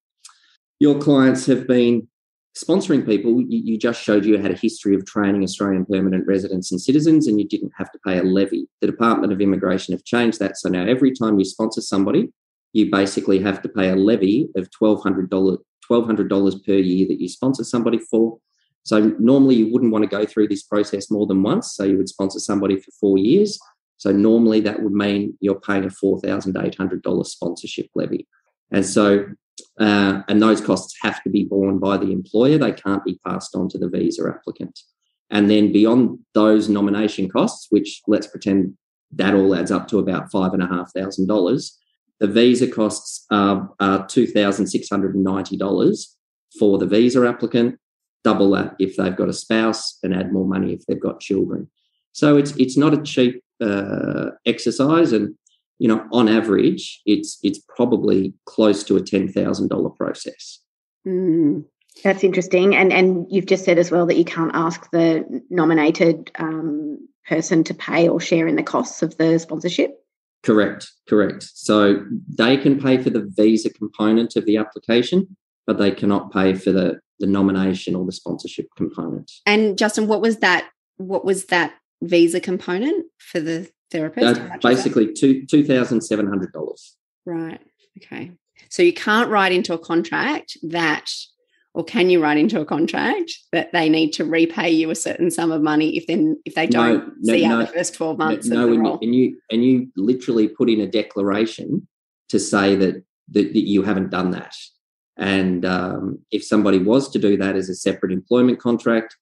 your 0.79 0.99
clients 0.99 1.45
have 1.45 1.67
been 1.67 2.07
sponsoring 2.55 3.05
people, 3.05 3.41
you, 3.41 3.61
you, 3.63 3.77
just 3.77 4.01
showed 4.01 4.25
you 4.25 4.37
had 4.37 4.51
a 4.51 4.57
history 4.57 4.95
of 4.95 5.05
training 5.05 5.43
Australian 5.43 5.85
permanent 5.85 6.25
residents 6.25 6.71
and 6.71 6.79
citizens, 6.79 7.27
and 7.27 7.39
you 7.39 7.47
didn't 7.47 7.73
have 7.77 7.91
to 7.91 7.99
pay 8.05 8.17
a 8.17 8.23
levy. 8.23 8.67
The 8.81 8.87
Department 8.87 9.33
of 9.33 9.41
Immigration 9.41 9.93
have 9.93 10.05
changed 10.05 10.39
that. 10.39 10.57
So 10.57 10.69
now 10.69 10.85
every 10.85 11.11
time 11.13 11.37
you 11.37 11.45
sponsor 11.45 11.81
somebody, 11.81 12.31
you 12.73 12.89
basically 12.91 13.39
have 13.39 13.61
to 13.61 13.69
pay 13.69 13.89
a 13.89 13.95
levy 13.95 14.49
of 14.55 14.69
$1,200, 14.69 15.29
$1,200 15.29 16.65
per 16.65 16.73
year 16.73 17.07
that 17.07 17.21
you 17.21 17.29
sponsor 17.29 17.63
somebody 17.63 17.99
for. 17.99 18.37
So 18.85 19.15
normally 19.19 19.55
you 19.55 19.73
wouldn't 19.73 19.91
want 19.91 20.03
to 20.03 20.09
go 20.09 20.25
through 20.25 20.47
this 20.47 20.63
process 20.63 21.09
more 21.09 21.25
than 21.25 21.41
once. 21.41 21.73
So 21.73 21.83
you 21.83 21.97
would 21.97 22.07
sponsor 22.07 22.39
somebody 22.39 22.79
for 22.79 22.91
four 22.99 23.17
years. 23.17 23.59
So 23.97 24.11
normally 24.11 24.59
that 24.61 24.83
would 24.83 24.93
mean 24.93 25.37
you're 25.41 25.59
paying 25.59 25.85
a 25.85 25.87
$4,800 25.87 27.25
sponsorship 27.25 27.87
levy. 27.95 28.27
And 28.71 28.85
so, 28.85 29.25
uh, 29.79 30.21
and 30.27 30.41
those 30.41 30.61
costs 30.61 30.95
have 31.01 31.21
to 31.23 31.29
be 31.29 31.45
borne 31.45 31.79
by 31.79 31.97
the 31.97 32.11
employer. 32.11 32.59
They 32.59 32.73
can't 32.73 33.03
be 33.03 33.19
passed 33.25 33.55
on 33.55 33.69
to 33.69 33.79
the 33.79 33.89
visa 33.89 34.29
applicant. 34.29 34.79
And 35.31 35.49
then 35.49 35.71
beyond 35.71 36.19
those 36.35 36.69
nomination 36.69 37.29
costs, 37.29 37.67
which 37.71 38.01
let's 38.07 38.27
pretend 38.27 38.77
that 39.11 39.33
all 39.33 39.55
adds 39.55 39.71
up 39.71 39.87
to 39.87 39.99
about 39.99 40.31
five 40.31 40.53
and 40.53 40.61
a 40.61 40.67
half 40.67 40.91
thousand 40.93 41.27
dollars, 41.27 41.77
the 42.19 42.27
visa 42.27 42.67
costs 42.67 43.25
are, 43.31 43.69
are 43.79 44.05
two 44.05 44.27
thousand 44.27 44.67
six 44.67 44.89
hundred 44.89 45.15
and 45.15 45.23
ninety 45.23 45.57
dollars 45.57 46.15
for 46.59 46.77
the 46.77 46.85
visa 46.85 47.27
applicant. 47.27 47.79
Double 48.25 48.49
that 48.51 48.75
if 48.79 48.97
they've 48.97 49.15
got 49.15 49.29
a 49.29 49.33
spouse, 49.33 49.99
and 50.01 50.11
add 50.11 50.33
more 50.33 50.47
money 50.47 50.73
if 50.73 50.83
they've 50.87 50.99
got 50.99 51.19
children. 51.19 51.69
So 52.11 52.37
it's 52.37 52.55
it's 52.57 52.75
not 52.75 52.91
a 52.91 53.01
cheap 53.03 53.43
uh, 53.61 54.31
exercise, 54.47 55.13
and 55.13 55.35
you 55.77 55.87
know 55.87 56.03
on 56.11 56.27
average 56.27 57.01
it's 57.05 57.37
it's 57.43 57.59
probably 57.77 58.33
close 58.45 58.83
to 58.85 58.97
a 58.97 59.01
ten 59.01 59.31
thousand 59.31 59.67
dollar 59.69 59.91
process. 59.91 60.59
Mm. 61.07 61.65
That's 62.03 62.23
interesting. 62.23 62.75
And 62.75 62.91
and 62.91 63.27
you've 63.29 63.45
just 63.45 63.63
said 63.63 63.77
as 63.77 63.91
well 63.91 64.07
that 64.07 64.17
you 64.17 64.25
can't 64.25 64.55
ask 64.55 64.89
the 64.89 65.23
nominated 65.51 66.31
um, 66.39 66.97
person 67.27 67.63
to 67.65 67.75
pay 67.75 68.07
or 68.09 68.19
share 68.19 68.47
in 68.47 68.55
the 68.55 68.63
costs 68.63 69.03
of 69.03 69.15
the 69.17 69.37
sponsorship. 69.37 69.91
Correct, 70.41 70.91
correct. 71.07 71.43
So 71.53 72.03
they 72.27 72.57
can 72.57 72.81
pay 72.81 72.97
for 72.97 73.11
the 73.11 73.31
visa 73.37 73.69
component 73.69 74.35
of 74.35 74.45
the 74.45 74.57
application, 74.57 75.37
but 75.67 75.77
they 75.77 75.91
cannot 75.91 76.31
pay 76.31 76.53
for 76.53 76.71
the 76.71 76.99
the 77.19 77.27
nomination 77.27 77.95
or 77.95 78.05
the 78.05 78.11
sponsorship 78.11 78.67
component. 78.75 79.31
And 79.45 79.77
Justin, 79.77 80.07
what 80.07 80.21
was 80.21 80.37
that? 80.37 80.69
What 80.97 81.25
was 81.25 81.45
that 81.45 81.73
visa 82.01 82.39
component 82.39 83.05
for 83.17 83.39
the 83.39 83.69
therapist? 83.91 84.41
Uh, 84.41 84.57
basically, 84.61 85.13
two 85.13 85.45
two 85.45 85.63
thousand 85.63 86.01
seven 86.01 86.27
hundred 86.27 86.51
dollars. 86.51 86.95
Right. 87.25 87.61
Okay. 87.97 88.31
So 88.69 88.83
you 88.83 88.93
can't 88.93 89.29
write 89.29 89.51
into 89.51 89.73
a 89.73 89.79
contract 89.79 90.57
that 90.63 91.09
or 91.73 91.83
can 91.83 92.09
you 92.09 92.23
write 92.23 92.37
into 92.37 92.61
a 92.61 92.65
contract 92.65 93.33
that 93.51 93.71
they 93.73 93.89
need 93.89 94.11
to 94.13 94.23
repay 94.23 94.69
you 94.69 94.89
a 94.89 94.95
certain 94.95 95.29
sum 95.29 95.51
of 95.51 95.61
money 95.61 95.97
if 95.97 96.07
then 96.07 96.41
if 96.45 96.55
they 96.55 96.65
don't 96.65 97.11
no, 97.21 97.33
see 97.33 97.45
no, 97.45 97.55
out 97.55 97.67
the 97.67 97.73
first 97.73 97.93
12 97.95 98.17
months 98.17 98.47
no, 98.47 98.71
and 98.71 98.85
you, 98.85 98.99
and 99.01 99.15
you 99.15 99.37
and 99.51 99.65
you 99.65 99.87
literally 99.97 100.47
put 100.47 100.69
in 100.69 100.79
a 100.79 100.87
declaration 100.87 101.85
to 102.29 102.39
say 102.39 102.75
that 102.75 103.03
that, 103.29 103.53
that 103.53 103.67
you 103.67 103.83
haven't 103.83 104.09
done 104.09 104.31
that 104.31 104.55
and 105.17 105.65
um, 105.65 106.19
if 106.31 106.43
somebody 106.43 106.77
was 106.77 107.09
to 107.09 107.19
do 107.19 107.37
that 107.37 107.55
as 107.55 107.69
a 107.69 107.75
separate 107.75 108.11
employment 108.11 108.59
contract 108.59 109.15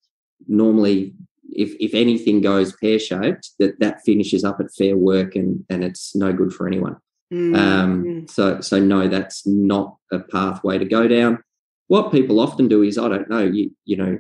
normally 0.48 1.14
if 1.50 1.76
if 1.80 1.94
anything 1.94 2.42
goes 2.42 2.76
pear-shaped 2.78 3.52
that 3.60 3.80
that 3.80 4.02
finishes 4.06 4.44
up 4.44 4.60
at 4.60 4.74
fair 4.78 4.98
work 4.98 5.36
and 5.36 5.64
and 5.70 5.84
it's 5.84 6.16
no 6.16 6.34
good 6.34 6.54
for 6.54 6.68
anyone 6.68 6.98
mm. 7.32 7.56
um, 7.58 8.28
so 8.28 8.60
so 8.62 8.80
no 8.80 9.08
that's 9.08 9.46
not 9.46 9.98
a 10.12 10.20
pathway 10.20 10.78
to 10.78 10.86
go 10.86 11.08
down 11.08 11.40
what 11.88 12.12
people 12.12 12.40
often 12.40 12.68
do 12.68 12.82
is, 12.82 12.98
I 12.98 13.08
don't 13.08 13.30
know, 13.30 13.44
you 13.44 13.72
you 13.86 13.98
know, 13.98 14.18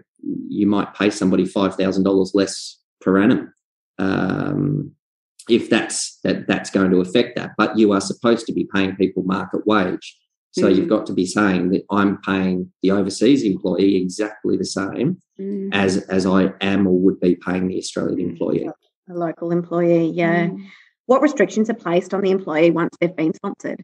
you 0.47 0.67
might 0.67 0.93
pay 0.93 1.09
somebody 1.09 1.45
five 1.45 1.75
thousand 1.75 2.03
dollars 2.03 2.31
less 2.33 2.79
per 3.01 3.21
annum. 3.21 3.53
Um, 3.97 4.91
if 5.49 5.69
that's 5.69 6.19
that 6.23 6.47
that's 6.47 6.69
going 6.69 6.91
to 6.91 7.01
affect 7.01 7.35
that, 7.35 7.51
but 7.57 7.77
you 7.77 7.91
are 7.91 8.01
supposed 8.01 8.45
to 8.47 8.53
be 8.53 8.67
paying 8.73 8.95
people 8.95 9.23
market 9.23 9.65
wage. 9.65 10.17
So 10.53 10.63
mm-hmm. 10.63 10.77
you've 10.77 10.89
got 10.89 11.07
to 11.07 11.13
be 11.13 11.25
saying 11.25 11.69
that 11.71 11.83
I'm 11.89 12.21
paying 12.21 12.71
the 12.83 12.91
overseas 12.91 13.43
employee 13.43 13.95
exactly 13.95 14.55
the 14.55 14.65
same 14.65 15.17
mm-hmm. 15.39 15.69
as 15.73 15.97
as 16.09 16.25
I 16.27 16.53
am 16.61 16.85
or 16.85 16.97
would 16.99 17.19
be 17.19 17.35
paying 17.35 17.67
the 17.67 17.77
Australian 17.77 18.31
employee. 18.31 18.69
A 19.09 19.13
local 19.13 19.51
employee, 19.51 20.09
yeah. 20.09 20.45
Mm-hmm. 20.45 20.63
What 21.07 21.21
restrictions 21.21 21.69
are 21.69 21.75
placed 21.75 22.13
on 22.13 22.21
the 22.21 22.31
employee 22.31 22.69
once 22.69 22.95
they've 23.01 23.15
been 23.15 23.33
sponsored? 23.33 23.83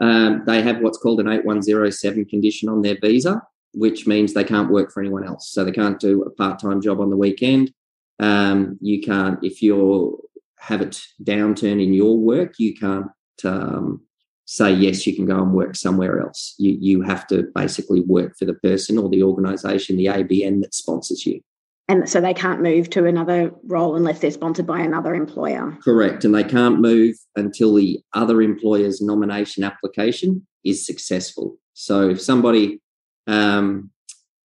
Um, 0.00 0.44
they 0.46 0.62
have 0.62 0.78
what's 0.78 0.98
called 0.98 1.20
an 1.20 1.28
8107 1.28 2.26
condition 2.26 2.68
on 2.68 2.82
their 2.82 2.96
visa, 3.00 3.42
which 3.74 4.06
means 4.06 4.32
they 4.32 4.44
can't 4.44 4.70
work 4.70 4.92
for 4.92 5.00
anyone 5.00 5.26
else. 5.26 5.50
So 5.50 5.64
they 5.64 5.72
can't 5.72 5.98
do 5.98 6.22
a 6.22 6.30
part 6.30 6.60
time 6.60 6.80
job 6.80 7.00
on 7.00 7.10
the 7.10 7.16
weekend. 7.16 7.72
Um, 8.20 8.78
you 8.80 9.02
can't, 9.02 9.38
if 9.42 9.62
you 9.62 10.20
have 10.60 10.80
a 10.80 10.86
downturn 11.22 11.82
in 11.82 11.92
your 11.92 12.16
work, 12.16 12.54
you 12.58 12.74
can't 12.74 13.08
um, 13.44 14.02
say, 14.50 14.72
yes, 14.72 15.06
you 15.06 15.14
can 15.14 15.26
go 15.26 15.36
and 15.42 15.52
work 15.52 15.76
somewhere 15.76 16.20
else. 16.20 16.54
You, 16.58 16.76
you 16.80 17.02
have 17.02 17.26
to 17.26 17.44
basically 17.54 18.00
work 18.00 18.36
for 18.38 18.46
the 18.46 18.54
person 18.54 18.96
or 18.96 19.08
the 19.10 19.22
organisation, 19.22 19.96
the 19.96 20.06
ABN 20.06 20.62
that 20.62 20.74
sponsors 20.74 21.26
you 21.26 21.42
and 21.88 22.08
so 22.08 22.20
they 22.20 22.34
can't 22.34 22.60
move 22.60 22.90
to 22.90 23.06
another 23.06 23.50
role 23.64 23.96
unless 23.96 24.20
they're 24.20 24.30
sponsored 24.30 24.66
by 24.66 24.80
another 24.80 25.14
employer. 25.14 25.76
Correct. 25.82 26.22
And 26.22 26.34
they 26.34 26.44
can't 26.44 26.80
move 26.80 27.16
until 27.34 27.74
the 27.74 28.00
other 28.12 28.42
employer's 28.42 29.00
nomination 29.00 29.64
application 29.64 30.46
is 30.64 30.84
successful. 30.84 31.56
So 31.72 32.10
if 32.10 32.20
somebody 32.20 32.80
um, 33.26 33.90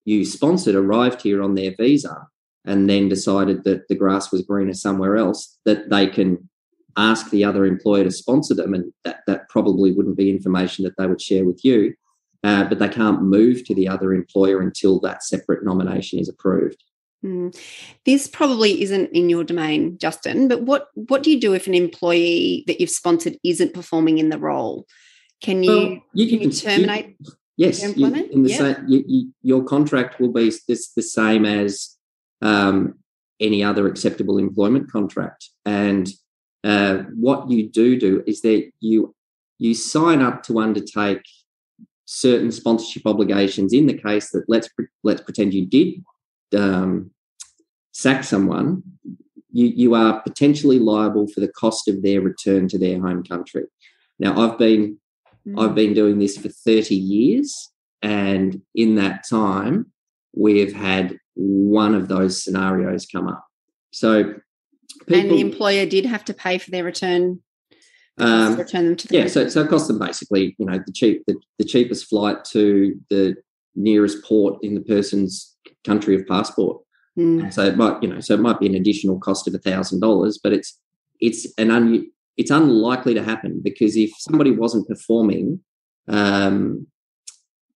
you 0.06 0.24
sponsored 0.24 0.76
arrived 0.76 1.22
here 1.22 1.44
on 1.44 1.56
their 1.56 1.76
visa 1.78 2.28
and 2.66 2.90
then 2.90 3.10
decided 3.10 3.66
that 3.66 3.90
the 3.90 3.96
grass 3.96 4.32
was 4.32 4.44
greener 4.44 4.74
somewhere 4.74 5.18
else, 5.18 5.58
that 5.66 5.90
they 5.90 6.08
can 6.08 6.50
ask 6.98 7.30
the 7.30 7.44
other 7.44 7.66
employer 7.66 8.04
to 8.04 8.12
sponsor 8.12 8.54
them. 8.54 8.74
And 8.74 8.94
that, 9.04 9.22
that 9.28 9.50
probably 9.50 9.92
wouldn't 9.92 10.18
be 10.18 10.30
information 10.30 10.84
that 10.86 10.96
they 10.98 11.08
would 11.08 11.22
share 11.22 11.46
with 11.46 11.64
you. 11.64 11.94
Uh, 12.44 12.66
but 12.66 12.78
they 12.78 12.90
can't 12.90 13.22
move 13.22 13.64
to 13.64 13.74
the 13.74 13.88
other 13.88 14.14
employer 14.14 14.60
until 14.62 15.00
that 15.00 15.24
separate 15.24 15.64
nomination 15.64 16.20
is 16.20 16.28
approved. 16.28 16.84
Mm. 17.24 17.58
This 18.06 18.28
probably 18.28 18.82
isn't 18.82 19.12
in 19.14 19.30
your 19.30 19.46
domain, 19.46 19.98
Justin, 19.98 20.50
but 20.50 20.64
what, 20.64 20.90
what 20.96 21.24
do 21.24 21.32
you 21.32 21.40
do 21.40 21.54
if 21.54 21.68
an 21.68 21.74
employee 21.74 22.66
that 22.68 22.82
you've 22.82 22.90
sponsored 22.90 23.38
isn't 23.46 23.74
performing 23.74 24.18
in 24.18 24.30
the 24.30 24.38
role? 24.38 24.86
Can 25.42 25.64
you, 25.64 25.72
well, 25.72 26.00
you, 26.14 26.28
can, 26.28 26.40
can 26.40 26.50
you 26.50 26.52
terminate 26.52 27.16
you, 27.20 27.32
yes, 27.56 27.82
employment? 27.82 28.32
in 28.32 28.44
the 28.44 28.50
yeah. 28.50 28.58
same, 28.58 29.34
your 29.42 29.64
contract 29.64 30.20
will 30.20 30.34
be 30.34 30.52
this, 30.68 30.92
the 30.92 31.02
same 31.02 31.46
as 31.46 31.98
um, 32.42 32.96
any 33.40 33.64
other 33.64 33.88
acceptable 33.88 34.38
employment 34.38 34.92
contract. 34.92 35.50
And 35.66 36.10
uh, 36.64 37.04
what 37.16 37.50
you 37.50 37.70
do 37.70 38.00
do 38.00 38.24
is 38.26 38.42
that 38.42 38.72
you 38.80 39.14
you 39.60 39.74
sign 39.74 40.22
up 40.22 40.44
to 40.44 40.60
undertake 40.60 41.24
certain 42.06 42.52
sponsorship 42.52 43.06
obligations 43.06 43.74
in 43.74 43.88
the 43.88 43.98
case 43.98 44.32
that 44.32 44.44
let's 44.48 44.70
let's 45.04 45.22
pretend 45.22 45.54
you 45.54 45.66
did 45.66 46.04
um, 46.56 47.12
sack 47.92 48.24
someone, 48.24 48.84
you, 49.52 49.68
you 49.68 49.94
are 49.94 50.22
potentially 50.22 50.80
liable 50.80 51.28
for 51.28 51.40
the 51.40 51.48
cost 51.48 51.88
of 51.88 52.02
their 52.02 52.22
return 52.22 52.68
to 52.70 52.78
their 52.78 53.00
home 53.00 53.24
country. 53.24 53.66
Now, 54.20 54.38
I've 54.38 54.58
been 54.58 54.98
mm. 55.48 55.62
I've 55.62 55.76
been 55.76 55.94
doing 55.94 56.20
this 56.20 56.38
for 56.38 56.50
30 56.50 56.96
years, 56.96 57.72
and 58.02 58.62
in 58.76 58.96
that 58.96 59.26
time, 59.30 59.92
we've 60.36 60.74
had 60.74 61.18
one 61.36 61.96
of 61.96 62.08
those 62.08 62.44
scenarios 62.44 63.06
come 63.06 63.28
up. 63.28 63.46
So, 63.92 64.36
people, 65.00 65.16
and 65.16 65.32
the 65.32 65.42
employer 65.42 65.86
did 65.86 66.06
have 66.06 66.26
to 66.26 66.34
pay 66.34 66.58
for 66.58 66.72
their 66.72 66.84
return. 66.84 67.42
Um, 68.20 68.56
return 68.56 68.86
them 68.86 68.96
to 68.96 69.08
the 69.08 69.18
yeah, 69.18 69.28
so, 69.28 69.48
so 69.50 69.62
it 69.62 69.70
cost 69.70 69.88
them 69.88 69.98
basically, 69.98 70.56
you 70.60 70.66
know, 70.68 70.80
the 70.86 70.92
cheap 70.92 71.24
the, 71.26 71.36
the 71.58 71.66
cheapest 71.66 72.08
flight 72.08 72.46
to 72.52 72.94
the 73.10 73.36
nearest 73.76 74.24
port 74.24 74.60
in 74.62 74.76
the 74.76 74.82
person's 74.82 75.56
country 75.84 76.16
of 76.16 76.28
passport. 76.28 76.80
Mm. 77.18 77.52
So 77.52 77.64
it 77.64 77.78
might, 77.78 78.02
you 78.04 78.10
know, 78.10 78.20
so 78.20 78.36
it 78.36 78.40
might 78.40 78.60
be 78.60 78.68
an 78.68 78.76
additional 78.76 79.20
cost 79.20 79.48
of 79.48 79.56
a 79.56 79.60
thousand 79.60 80.00
dollars, 80.00 80.40
but 80.42 80.54
it's 80.54 80.80
it's 81.20 81.48
an 81.58 81.72
un, 81.72 82.08
it's 82.38 82.52
unlikely 82.52 83.14
to 83.14 83.24
happen 83.24 83.62
because 83.64 83.96
if 83.96 84.12
somebody 84.18 84.52
wasn't 84.52 84.88
performing, 84.88 85.60
um, 86.08 86.88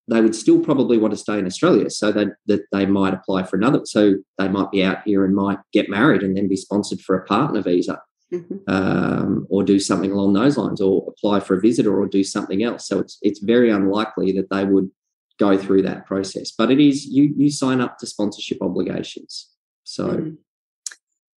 they 0.09 0.21
would 0.21 0.35
still 0.35 0.59
probably 0.59 0.97
want 0.97 1.11
to 1.11 1.17
stay 1.17 1.37
in 1.37 1.45
Australia. 1.45 1.89
So 1.89 2.11
that 2.11 2.29
that 2.47 2.61
they 2.71 2.85
might 2.85 3.13
apply 3.13 3.43
for 3.43 3.57
another. 3.57 3.81
So 3.85 4.15
they 4.37 4.47
might 4.47 4.71
be 4.71 4.83
out 4.83 4.99
here 5.05 5.25
and 5.25 5.35
might 5.35 5.59
get 5.73 5.89
married 5.89 6.23
and 6.23 6.35
then 6.35 6.47
be 6.47 6.55
sponsored 6.55 7.01
for 7.01 7.17
a 7.17 7.25
partner 7.25 7.61
visa. 7.61 8.01
Mm-hmm. 8.33 8.57
Um, 8.67 9.47
or 9.49 9.63
do 9.63 9.79
something 9.79 10.11
along 10.11 10.33
those 10.33 10.57
lines, 10.57 10.81
or 10.81 11.05
apply 11.07 11.39
for 11.39 11.55
a 11.55 11.61
visitor, 11.61 11.97
or 11.97 12.07
do 12.07 12.25
something 12.25 12.61
else. 12.61 12.85
So 12.85 12.99
it's 12.99 13.17
it's 13.21 13.39
very 13.39 13.71
unlikely 13.71 14.33
that 14.33 14.49
they 14.49 14.65
would 14.65 14.91
go 15.39 15.57
through 15.57 15.83
that 15.83 16.05
process. 16.05 16.51
But 16.51 16.69
it 16.69 16.81
is 16.81 17.05
you 17.05 17.33
you 17.37 17.49
sign 17.49 17.79
up 17.79 17.97
to 17.99 18.05
sponsorship 18.05 18.57
obligations. 18.61 19.49
So, 19.85 20.09
mm. 20.09 20.37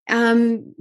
um, 0.08 0.74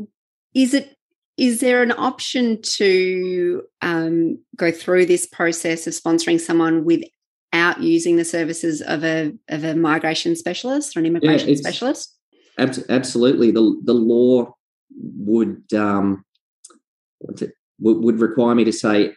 is 0.55 0.73
it 0.73 0.97
is 1.37 1.59
there 1.59 1.83
an 1.83 1.93
option 1.93 2.61
to 2.61 3.63
um, 3.81 4.39
go 4.57 4.71
through 4.71 5.05
this 5.05 5.25
process 5.25 5.87
of 5.87 5.93
sponsoring 5.93 6.39
someone 6.39 6.83
without 7.51 7.81
using 7.81 8.15
the 8.15 8.25
services 8.25 8.81
of 8.81 9.03
a 9.03 9.33
of 9.49 9.63
a 9.63 9.75
migration 9.75 10.35
specialist 10.35 10.95
or 10.95 10.99
an 10.99 11.05
immigration 11.05 11.49
yeah, 11.49 11.55
specialist? 11.55 12.15
Ab- 12.57 12.85
absolutely, 12.89 13.51
the 13.51 13.79
the 13.83 13.93
law 13.93 14.53
would 15.17 15.63
um, 15.73 16.23
it, 17.21 17.51
would, 17.79 17.97
would 18.03 18.19
require 18.19 18.55
me 18.55 18.63
to 18.63 18.73
say 18.73 19.13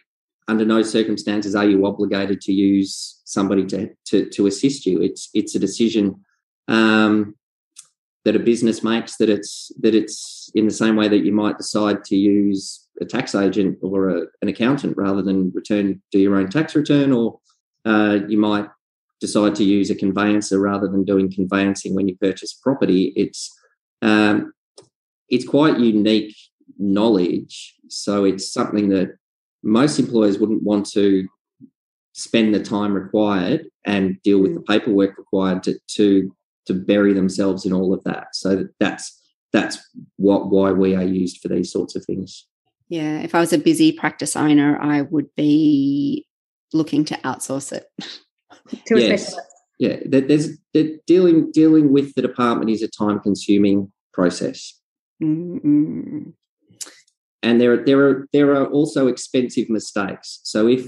under 0.47 0.65
no 0.65 0.81
circumstances 0.83 1.55
are 1.55 1.65
you 1.65 1.85
obligated 1.85 2.41
to 2.41 2.51
use 2.51 3.21
somebody 3.25 3.65
to 3.65 3.89
to, 4.05 4.29
to 4.29 4.47
assist 4.47 4.85
you. 4.85 5.01
It's 5.01 5.29
it's 5.33 5.55
a 5.55 5.59
decision. 5.59 6.15
Um, 6.67 7.35
that 8.25 8.37
a 8.37 8.39
business 8.39 8.83
makes 8.83 9.17
that 9.17 9.29
it's 9.29 9.69
that 9.81 9.93
it's 9.93 10.49
in 10.55 10.65
the 10.65 10.73
same 10.73 10.95
way 10.95 11.09
that 11.09 11.25
you 11.25 11.33
might 11.33 11.57
decide 11.57 12.05
to 12.05 12.15
use 12.15 12.87
a 13.01 13.05
tax 13.05 13.35
agent 13.35 13.77
or 13.81 14.07
a, 14.07 14.21
an 14.41 14.47
accountant 14.47 14.95
rather 14.95 15.21
than 15.21 15.51
return 15.53 16.01
do 16.09 16.19
your 16.19 16.37
own 16.37 16.49
tax 16.49 16.73
return 16.73 17.11
or 17.11 17.37
uh, 17.85 18.19
you 18.27 18.37
might 18.37 18.67
decide 19.19 19.55
to 19.55 19.63
use 19.63 19.89
a 19.89 19.95
conveyancer 19.95 20.59
rather 20.59 20.87
than 20.87 21.03
doing 21.03 21.31
conveyancing 21.31 21.95
when 21.95 22.07
you 22.07 22.17
purchase 22.17 22.53
property 22.53 23.13
it's 23.15 23.51
um, 24.01 24.53
it's 25.29 25.47
quite 25.47 25.79
unique 25.79 26.35
knowledge 26.77 27.75
so 27.87 28.25
it's 28.25 28.51
something 28.51 28.89
that 28.89 29.15
most 29.63 29.97
employers 29.97 30.37
wouldn't 30.39 30.63
want 30.63 30.85
to 30.85 31.27
spend 32.13 32.53
the 32.53 32.63
time 32.63 32.93
required 32.93 33.65
and 33.85 34.21
deal 34.23 34.39
with 34.39 34.53
the 34.53 34.59
mm. 34.59 34.67
paperwork 34.67 35.17
required 35.17 35.63
to 35.63 35.77
to 35.87 36.33
to 36.65 36.73
bury 36.73 37.13
themselves 37.13 37.65
in 37.65 37.73
all 37.73 37.93
of 37.93 38.03
that. 38.05 38.27
So 38.33 38.67
that's 38.79 39.19
that's 39.51 39.77
what 40.17 40.49
why 40.49 40.71
we 40.71 40.95
are 40.95 41.03
used 41.03 41.41
for 41.41 41.47
these 41.49 41.71
sorts 41.71 41.95
of 41.95 42.05
things. 42.05 42.47
Yeah, 42.89 43.19
if 43.19 43.33
I 43.33 43.39
was 43.39 43.53
a 43.53 43.57
busy 43.57 43.91
practice 43.91 44.35
owner, 44.35 44.79
I 44.79 45.01
would 45.01 45.33
be 45.35 46.27
looking 46.73 47.05
to 47.05 47.15
outsource 47.19 47.71
it 47.71 47.85
to 48.87 48.99
yes. 48.99 49.35
Yeah, 49.79 49.97
there's 50.05 50.57
dealing 51.07 51.51
dealing 51.51 51.91
with 51.91 52.13
the 52.15 52.21
department 52.21 52.69
is 52.69 52.83
a 52.83 52.87
time 52.87 53.19
consuming 53.19 53.91
process. 54.13 54.79
Mm-hmm. 55.21 56.29
And 57.41 57.59
there, 57.59 57.73
are 57.73 57.83
there 57.83 58.07
are 58.07 58.27
there 58.31 58.51
are 58.53 58.67
also 58.67 59.07
expensive 59.07 59.69
mistakes. 59.69 60.39
So 60.43 60.67
if 60.67 60.87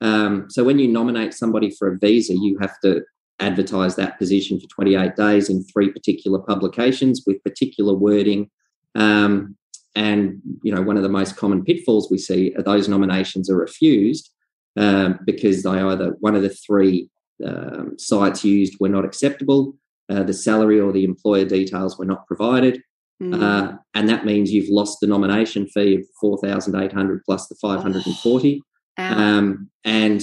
um, 0.00 0.46
so 0.48 0.64
when 0.64 0.78
you 0.78 0.88
nominate 0.88 1.34
somebody 1.34 1.70
for 1.70 1.92
a 1.92 1.98
visa, 1.98 2.34
you 2.34 2.58
have 2.60 2.80
to 2.80 3.04
advertise 3.38 3.96
that 3.96 4.18
position 4.18 4.58
for 4.58 4.66
28 4.68 5.14
days 5.14 5.48
in 5.48 5.64
three 5.64 5.92
particular 5.92 6.38
publications 6.38 7.22
with 7.26 7.42
particular 7.44 7.94
wording. 7.94 8.50
Um, 8.94 9.56
and 9.94 10.40
you 10.62 10.74
know, 10.74 10.82
one 10.82 10.96
of 10.96 11.02
the 11.02 11.08
most 11.08 11.36
common 11.36 11.64
pitfalls 11.64 12.10
we 12.10 12.18
see 12.18 12.54
are 12.56 12.62
those 12.62 12.88
nominations 12.88 13.50
are 13.50 13.56
refused 13.56 14.30
um, 14.76 15.18
because 15.24 15.62
they 15.62 15.70
either 15.70 16.16
one 16.20 16.34
of 16.34 16.42
the 16.42 16.48
three 16.50 17.08
um, 17.44 17.96
sites 17.98 18.44
used 18.44 18.76
were 18.80 18.88
not 18.88 19.04
acceptable, 19.04 19.74
uh, 20.08 20.22
the 20.22 20.32
salary 20.32 20.80
or 20.80 20.92
the 20.92 21.04
employer 21.04 21.44
details 21.44 21.98
were 21.98 22.04
not 22.04 22.26
provided, 22.26 22.82
mm. 23.22 23.40
uh, 23.42 23.76
and 23.94 24.08
that 24.08 24.24
means 24.24 24.52
you've 24.52 24.70
lost 24.70 24.98
the 25.00 25.06
nomination 25.06 25.66
fee 25.66 25.96
of 25.96 26.02
4,800 26.20 27.22
plus 27.24 27.48
the 27.48 27.56
540. 27.60 28.62
Um, 28.98 29.70
and 29.84 30.22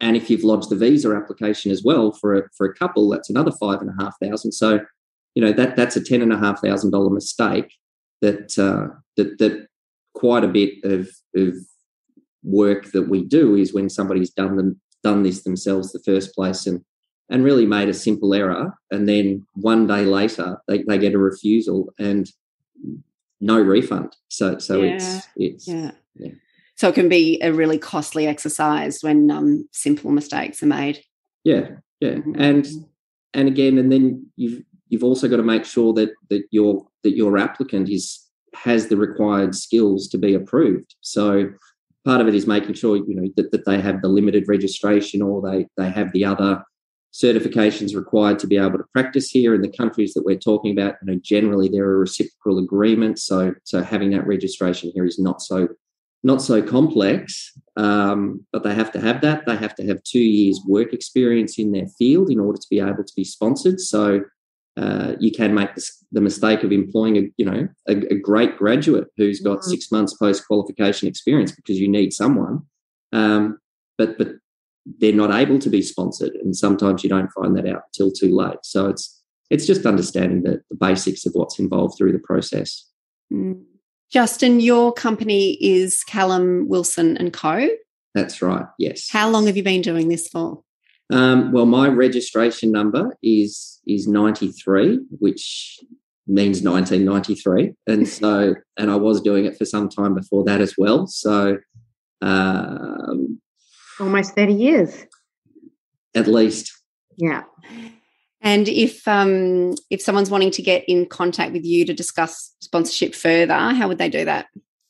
and 0.00 0.16
if 0.16 0.30
you've 0.30 0.44
lodged 0.44 0.70
the 0.70 0.76
visa 0.76 1.14
application 1.14 1.70
as 1.70 1.82
well 1.84 2.12
for 2.12 2.36
a, 2.36 2.42
for 2.56 2.66
a 2.66 2.74
couple, 2.74 3.08
that's 3.08 3.30
another 3.30 3.52
five 3.52 3.80
and 3.80 3.90
a 3.90 4.02
half 4.02 4.14
thousand. 4.22 4.52
So, 4.52 4.80
you 5.34 5.42
know 5.42 5.52
that 5.52 5.76
that's 5.76 5.96
a 5.96 6.02
ten 6.02 6.22
and 6.22 6.32
a 6.32 6.38
half 6.38 6.60
thousand 6.60 6.90
dollar 6.90 7.10
mistake 7.10 7.72
that 8.22 8.58
uh, 8.58 8.94
that 9.16 9.38
that 9.38 9.66
quite 10.14 10.44
a 10.44 10.48
bit 10.48 10.74
of 10.84 11.08
of 11.36 11.56
work 12.42 12.92
that 12.92 13.08
we 13.08 13.24
do 13.24 13.54
is 13.54 13.74
when 13.74 13.88
somebody's 13.88 14.30
done 14.30 14.56
them 14.56 14.80
done 15.02 15.22
this 15.22 15.42
themselves 15.42 15.92
the 15.92 16.02
first 16.04 16.34
place 16.34 16.66
and 16.66 16.84
and 17.30 17.44
really 17.44 17.66
made 17.66 17.88
a 17.88 17.94
simple 17.94 18.34
error 18.34 18.72
and 18.90 19.08
then 19.08 19.46
one 19.54 19.86
day 19.86 20.04
later 20.04 20.58
they, 20.66 20.82
they 20.84 20.98
get 20.98 21.14
a 21.14 21.18
refusal 21.18 21.92
and 21.98 22.30
no 23.40 23.60
refund 23.60 24.14
so 24.28 24.58
so 24.58 24.82
yeah. 24.82 24.94
it's 24.94 25.28
it's 25.36 25.68
yeah. 25.68 25.90
yeah. 26.16 26.32
So 26.78 26.88
it 26.88 26.94
can 26.94 27.08
be 27.08 27.40
a 27.42 27.52
really 27.52 27.76
costly 27.76 28.28
exercise 28.28 29.00
when 29.02 29.32
um, 29.32 29.68
simple 29.72 30.12
mistakes 30.12 30.62
are 30.62 30.66
made. 30.66 31.02
Yeah, 31.42 31.70
yeah, 31.98 32.12
mm-hmm. 32.12 32.40
and 32.40 32.68
and 33.34 33.48
again, 33.48 33.78
and 33.78 33.90
then 33.90 34.26
you've 34.36 34.62
you've 34.88 35.02
also 35.02 35.26
got 35.28 35.38
to 35.38 35.42
make 35.42 35.64
sure 35.64 35.92
that 35.94 36.10
that 36.30 36.44
your 36.52 36.86
that 37.02 37.16
your 37.16 37.36
applicant 37.36 37.88
is 37.88 38.24
has 38.54 38.86
the 38.86 38.96
required 38.96 39.56
skills 39.56 40.06
to 40.08 40.18
be 40.18 40.34
approved. 40.34 40.94
So 41.00 41.50
part 42.08 42.22
of 42.22 42.28
it 42.28 42.34
is 42.34 42.46
making 42.46 42.72
sure 42.72 42.96
you 42.96 43.14
know 43.14 43.28
that, 43.36 43.50
that 43.52 43.66
they 43.66 43.80
have 43.80 44.00
the 44.00 44.08
limited 44.08 44.44
registration 44.48 45.20
or 45.20 45.42
they 45.42 45.66
they 45.76 45.90
have 45.90 46.10
the 46.12 46.24
other 46.24 46.62
certifications 47.12 47.94
required 47.94 48.38
to 48.38 48.46
be 48.46 48.56
able 48.56 48.78
to 48.78 48.84
practice 48.94 49.28
here 49.30 49.54
in 49.54 49.60
the 49.60 49.76
countries 49.80 50.14
that 50.14 50.24
we're 50.24 50.46
talking 50.50 50.72
about 50.72 50.94
you 51.02 51.12
know 51.12 51.20
generally 51.22 51.68
there 51.68 51.84
are 51.84 51.98
reciprocal 51.98 52.58
agreements 52.58 53.24
so 53.24 53.54
so 53.64 53.82
having 53.82 54.10
that 54.10 54.26
registration 54.26 54.90
here 54.94 55.04
is 55.04 55.18
not 55.18 55.42
so 55.42 55.68
not 56.24 56.42
so 56.42 56.60
complex, 56.60 57.52
um, 57.76 58.44
but 58.52 58.64
they 58.64 58.74
have 58.74 58.90
to 58.90 59.00
have 59.00 59.20
that. 59.20 59.46
They 59.46 59.56
have 59.56 59.76
to 59.76 59.86
have 59.86 60.02
two 60.02 60.18
years' 60.18 60.60
work 60.66 60.92
experience 60.92 61.60
in 61.60 61.70
their 61.70 61.86
field 61.96 62.28
in 62.28 62.40
order 62.40 62.58
to 62.58 62.66
be 62.68 62.80
able 62.80 63.04
to 63.04 63.12
be 63.14 63.22
sponsored. 63.22 63.80
So 63.80 64.22
uh, 64.78 65.14
you 65.18 65.32
can 65.32 65.54
make 65.54 65.70
the 66.12 66.20
mistake 66.20 66.62
of 66.62 66.70
employing 66.70 67.16
a 67.16 67.22
you 67.36 67.44
know 67.44 67.68
a, 67.88 67.96
a 68.12 68.18
great 68.18 68.56
graduate 68.56 69.08
who's 69.16 69.40
got 69.40 69.58
mm-hmm. 69.58 69.70
six 69.70 69.90
months 69.90 70.14
post 70.14 70.46
qualification 70.46 71.08
experience 71.08 71.52
because 71.52 71.78
you 71.78 71.88
need 71.88 72.12
someone, 72.12 72.62
um, 73.12 73.58
but 73.96 74.16
but 74.18 74.28
they're 75.00 75.12
not 75.12 75.32
able 75.32 75.58
to 75.58 75.68
be 75.68 75.82
sponsored, 75.82 76.32
and 76.42 76.54
sometimes 76.54 77.02
you 77.02 77.10
don't 77.10 77.32
find 77.32 77.56
that 77.56 77.66
out 77.66 77.82
until 77.86 78.12
too 78.12 78.34
late. 78.34 78.58
So 78.62 78.88
it's 78.88 79.20
it's 79.50 79.66
just 79.66 79.84
understanding 79.84 80.42
the, 80.42 80.60
the 80.70 80.76
basics 80.76 81.26
of 81.26 81.32
what's 81.32 81.58
involved 81.58 81.96
through 81.98 82.12
the 82.12 82.18
process. 82.20 82.86
Mm. 83.32 83.64
Justin, 84.10 84.60
your 84.60 84.92
company 84.92 85.58
is 85.60 86.04
Callum 86.04 86.68
Wilson 86.68 87.16
and 87.16 87.32
Co. 87.32 87.68
That's 88.14 88.40
right. 88.40 88.64
Yes. 88.78 89.08
How 89.10 89.28
long 89.28 89.46
have 89.46 89.56
you 89.56 89.62
been 89.62 89.82
doing 89.82 90.08
this 90.08 90.28
for? 90.28 90.62
Um, 91.10 91.52
well, 91.52 91.66
my 91.66 91.88
registration 91.88 92.70
number 92.70 93.16
is 93.22 93.80
is 93.86 94.06
ninety 94.06 94.52
three, 94.52 95.00
which 95.18 95.78
means 96.26 96.62
nineteen 96.62 97.04
ninety 97.04 97.34
three, 97.34 97.74
and 97.86 98.06
so 98.20 98.54
and 98.76 98.90
I 98.90 98.96
was 98.96 99.20
doing 99.20 99.44
it 99.44 99.56
for 99.56 99.64
some 99.64 99.88
time 99.88 100.14
before 100.14 100.44
that 100.44 100.60
as 100.60 100.74
well. 100.76 101.06
So 101.06 101.58
um, 102.20 103.40
almost 103.98 104.34
thirty 104.34 104.54
years, 104.54 105.06
at 106.14 106.26
least. 106.26 106.72
Yeah. 107.16 107.42
And 108.40 108.68
if 108.68 109.06
um, 109.08 109.74
if 109.90 110.00
someone's 110.00 110.30
wanting 110.30 110.52
to 110.52 110.62
get 110.62 110.84
in 110.86 111.06
contact 111.06 111.52
with 111.52 111.64
you 111.64 111.84
to 111.86 111.94
discuss 111.94 112.54
sponsorship 112.60 113.14
further, 113.14 113.54
how 113.54 113.88
would 113.88 113.98
they 113.98 114.08
do 114.08 114.24
that? 114.26 114.46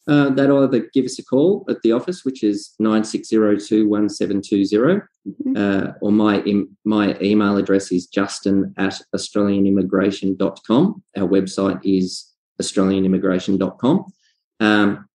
Uh, 0.08 0.30
they'd 0.30 0.50
either 0.50 0.88
give 0.94 1.04
us 1.04 1.18
a 1.18 1.24
call 1.24 1.66
at 1.68 1.82
the 1.82 1.92
office, 1.92 2.24
which 2.24 2.42
is 2.42 2.74
96021720, 2.80 5.02
mm-hmm. 5.28 5.52
uh, 5.54 5.92
or 6.00 6.10
my, 6.10 6.42
my 6.84 7.14
email 7.20 7.58
address 7.58 7.92
is 7.92 8.06
justin 8.06 8.72
at 8.78 8.98
australianimmigration.com. 9.14 11.02
Our 11.16 11.28
website 11.28 11.80
is 11.84 12.32
australianimmigration.com. 12.60 14.04
Um, 14.60 15.08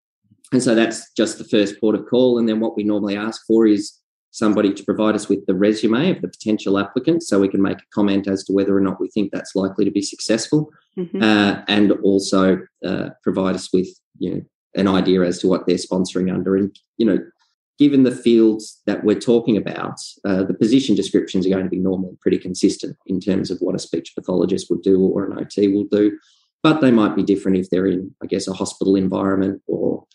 and 0.52 0.62
so 0.62 0.76
that's 0.76 1.12
just 1.14 1.40
the 1.40 1.44
first 1.44 1.82
port 1.82 1.96
of 1.96 2.06
call. 2.06 2.38
And 2.38 2.48
then 2.48 2.60
what 2.60 2.78
we 2.78 2.84
normally 2.84 3.18
ask 3.18 3.44
for 3.48 3.66
is 3.66 4.00
somebody 4.30 4.72
to 4.74 4.84
provide 4.84 5.16
us 5.16 5.28
with 5.30 5.46
the 5.46 5.56
resume 5.56 6.12
of 6.12 6.22
the 6.22 6.28
potential 6.28 6.80
applicant 6.80 7.24
so 7.24 7.40
we 7.40 7.48
can 7.48 7.62
make 7.62 7.78
a 7.78 7.86
comment 7.94 8.28
as 8.28 8.44
to 8.44 8.52
whether 8.54 8.76
or 8.76 8.82
not 8.82 9.00
we 9.00 9.08
think 9.10 9.32
that's 9.32 9.56
likely 9.56 9.86
to 9.86 9.92
be 9.92 10.02
successful 10.02 10.72
mm-hmm. 10.98 11.22
uh, 11.22 11.62
and 11.68 11.92
also 12.04 12.58
uh, 12.86 13.10
provide 13.22 13.56
us 13.56 13.72
with 13.72 13.88
you 14.18 14.34
know 14.34 14.42
an 14.76 14.88
idea 14.88 15.22
as 15.22 15.40
to 15.40 15.48
what 15.48 15.66
they're 15.66 15.76
sponsoring 15.76 16.34
under 16.34 16.56
and 16.56 16.78
you 16.98 17.06
know 17.06 17.20
given 17.80 18.04
the 18.04 18.16
fields 18.16 18.82
that 18.86 19.04
we're 19.04 19.20
talking 19.20 19.58
about 19.58 20.00
uh, 20.26 20.44
the 20.44 20.54
position 20.54 20.96
descriptions 20.96 21.46
are 21.46 21.50
going 21.50 21.64
to 21.64 21.70
be 21.70 21.80
normal 21.80 22.16
pretty 22.22 22.38
consistent 22.38 22.96
in 23.08 23.20
terms 23.20 23.50
of 23.50 23.58
what 23.60 23.76
a 23.76 23.80
speech 23.80 24.14
pathologist 24.16 24.68
would 24.70 24.82
do 24.82 25.02
or 25.02 25.26
an 25.26 25.38
ot 25.38 25.74
will 25.74 25.86
do 25.86 26.18
but 26.62 26.80
they 26.80 26.92
might 26.92 27.16
be 27.16 27.24
different 27.24 27.58
if 27.58 27.70
they're 27.70 27.88
in 27.88 28.14
i 28.24 28.26
guess 28.26 28.48
a 28.48 28.54
hospital 28.54 28.96
environment 28.96 29.62
or 29.68 30.06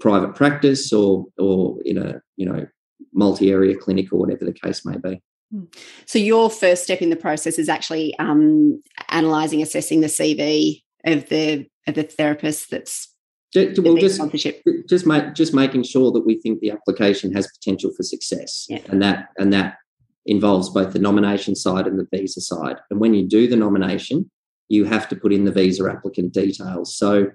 private 0.00 0.34
practice 0.34 0.92
or 0.92 1.26
or 1.38 1.78
in 1.84 1.96
a 1.96 2.20
you 2.36 2.44
know 2.44 2.66
multi-area 3.12 3.76
clinic 3.76 4.12
or 4.12 4.18
whatever 4.18 4.44
the 4.44 4.52
case 4.52 4.84
may 4.84 4.96
be. 4.96 5.22
Hmm. 5.50 5.64
So 6.06 6.18
your 6.18 6.50
first 6.50 6.84
step 6.84 7.02
in 7.02 7.10
the 7.10 7.16
process 7.16 7.58
is 7.58 7.68
actually 7.68 8.18
um, 8.18 8.82
analysing, 9.10 9.62
assessing 9.62 10.00
the 10.00 10.08
CV 10.08 10.82
of 11.04 11.28
the 11.28 11.66
of 11.86 11.94
the 11.94 12.04
therapist 12.04 12.70
that's 12.70 13.11
just, 13.52 13.78
well, 13.80 13.96
just, 13.96 14.16
sponsorship. 14.16 14.62
Just 14.88 15.06
make 15.06 15.34
just 15.34 15.52
making 15.52 15.82
sure 15.82 16.10
that 16.12 16.24
we 16.24 16.40
think 16.40 16.60
the 16.60 16.70
application 16.70 17.32
has 17.34 17.46
potential 17.58 17.92
for 17.94 18.02
success, 18.02 18.66
yeah. 18.68 18.80
and 18.88 19.02
that 19.02 19.28
and 19.38 19.52
that 19.52 19.76
involves 20.24 20.70
both 20.70 20.92
the 20.92 20.98
nomination 20.98 21.54
side 21.54 21.86
and 21.86 21.98
the 21.98 22.06
visa 22.12 22.40
side. 22.40 22.76
And 22.90 23.00
when 23.00 23.12
you 23.12 23.26
do 23.28 23.46
the 23.46 23.56
nomination, 23.56 24.30
you 24.68 24.84
have 24.84 25.08
to 25.08 25.16
put 25.16 25.32
in 25.32 25.44
the 25.44 25.52
visa 25.52 25.90
applicant 25.90 26.32
details. 26.32 26.96
So 26.96 27.26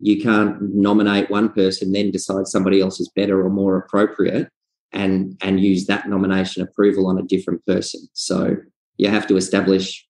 you 0.00 0.20
can't 0.20 0.56
nominate 0.74 1.30
one 1.30 1.50
person 1.50 1.92
then 1.92 2.10
decide 2.10 2.46
somebody 2.46 2.80
else 2.80 2.98
is 3.00 3.10
better 3.14 3.44
or 3.44 3.50
more 3.50 3.76
appropriate 3.76 4.48
and 4.92 5.36
and 5.40 5.60
use 5.60 5.86
that 5.86 6.08
nomination 6.08 6.62
approval 6.62 7.06
on 7.06 7.18
a 7.18 7.22
different 7.22 7.64
person. 7.64 8.08
So 8.12 8.56
you 8.96 9.08
have 9.08 9.26
to 9.28 9.36
establish 9.36 10.06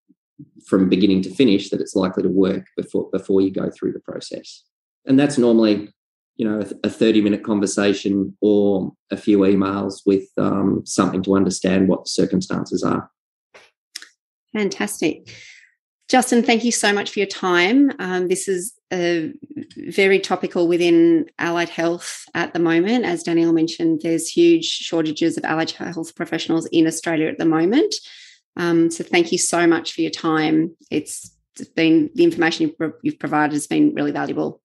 from 0.66 0.88
beginning 0.88 1.22
to 1.22 1.34
finish 1.34 1.68
that 1.70 1.80
it's 1.80 1.94
likely 1.94 2.22
to 2.22 2.28
work 2.28 2.66
before 2.76 3.10
before 3.12 3.40
you 3.40 3.50
go 3.50 3.70
through 3.70 3.92
the 3.92 4.00
process. 4.00 4.64
And 5.06 5.18
that's 5.18 5.38
normally, 5.38 5.92
you 6.36 6.48
know, 6.48 6.62
a, 6.84 6.90
30 6.90 7.22
minute 7.22 7.42
conversation 7.42 8.36
or 8.40 8.92
a 9.10 9.16
few 9.16 9.38
emails 9.38 10.02
with 10.06 10.24
um, 10.36 10.82
something 10.84 11.22
to 11.22 11.36
understand 11.36 11.88
what 11.88 12.04
the 12.04 12.10
circumstances 12.10 12.82
are. 12.82 13.10
Fantastic. 14.52 15.34
Justin, 16.08 16.42
thank 16.42 16.64
you 16.64 16.72
so 16.72 16.92
much 16.92 17.10
for 17.10 17.20
your 17.20 17.28
time. 17.28 17.92
Um, 18.00 18.26
this 18.26 18.48
is 18.48 18.74
uh, 18.90 19.28
very 19.76 20.18
topical 20.18 20.66
within 20.66 21.30
allied 21.38 21.68
health 21.68 22.24
at 22.34 22.52
the 22.52 22.58
moment. 22.58 23.04
As 23.04 23.22
Danielle 23.22 23.52
mentioned, 23.52 24.00
there's 24.02 24.28
huge 24.28 24.64
shortages 24.64 25.38
of 25.38 25.44
allied 25.44 25.70
health 25.70 26.16
professionals 26.16 26.66
in 26.72 26.88
Australia 26.88 27.28
at 27.28 27.38
the 27.38 27.44
moment. 27.44 27.94
Um, 28.56 28.90
so 28.90 29.04
thank 29.04 29.30
you 29.30 29.38
so 29.38 29.68
much 29.68 29.92
for 29.92 30.00
your 30.00 30.10
time. 30.10 30.76
It's 30.90 31.36
been 31.76 32.10
the 32.14 32.24
information 32.24 32.74
you've 33.02 33.18
provided 33.20 33.52
has 33.52 33.68
been 33.68 33.94
really 33.94 34.10
valuable. 34.10 34.60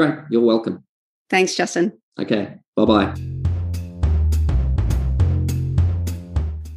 Great. 0.00 0.18
You're 0.30 0.40
welcome. 0.40 0.82
Thanks, 1.28 1.54
Justin. 1.54 1.92
Okay. 2.18 2.54
Bye 2.74 2.84
bye. 2.86 3.14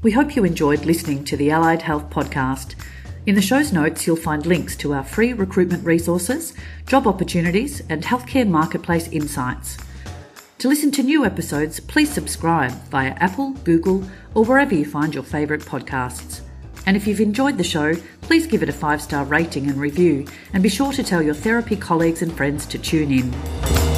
We 0.02 0.12
hope 0.12 0.36
you 0.36 0.44
enjoyed 0.44 0.84
listening 0.84 1.24
to 1.24 1.38
the 1.38 1.50
Allied 1.50 1.84
Health 1.84 2.10
Podcast. 2.10 2.76
In 3.26 3.36
the 3.36 3.42
show's 3.42 3.72
notes, 3.72 4.06
you'll 4.06 4.18
find 4.18 4.46
links 4.46 4.76
to 4.76 4.94
our 4.94 5.06
free 5.06 5.32
recruitment 5.32 5.86
resources, 5.86 6.54
job 6.86 7.08
opportunities, 7.08 7.82
and 7.88 8.04
healthcare 8.04 8.46
marketplace 8.46 9.08
insights. 9.08 9.78
To 10.58 10.68
listen 10.68 10.92
to 10.92 11.04
new 11.04 11.24
episodes, 11.24 11.80
please 11.80 12.12
subscribe 12.12 12.74
via 12.92 13.12
Apple, 13.22 13.52
Google, 13.64 14.04
or 14.34 14.44
wherever 14.44 14.76
you 14.76 14.84
find 14.84 15.14
your 15.14 15.24
favourite 15.24 15.62
podcasts. 15.62 16.42
And 16.86 16.98
if 16.98 17.08
you've 17.08 17.22
enjoyed 17.22 17.58
the 17.58 17.64
show, 17.64 17.96
please 18.22 18.48
give 18.48 18.64
it 18.64 18.70
a 18.70 18.74
five 18.74 19.02
star 19.02 19.24
rating 19.26 19.68
and 19.68 19.78
review, 19.78 20.28
and 20.54 20.62
be 20.62 20.70
sure 20.70 20.92
to 20.94 21.04
tell 21.04 21.22
your 21.22 21.36
therapy 21.36 21.76
colleagues 21.76 22.22
and 22.22 22.36
friends 22.36 22.66
to 22.68 22.78
tune 22.78 23.12
in. 23.12 23.93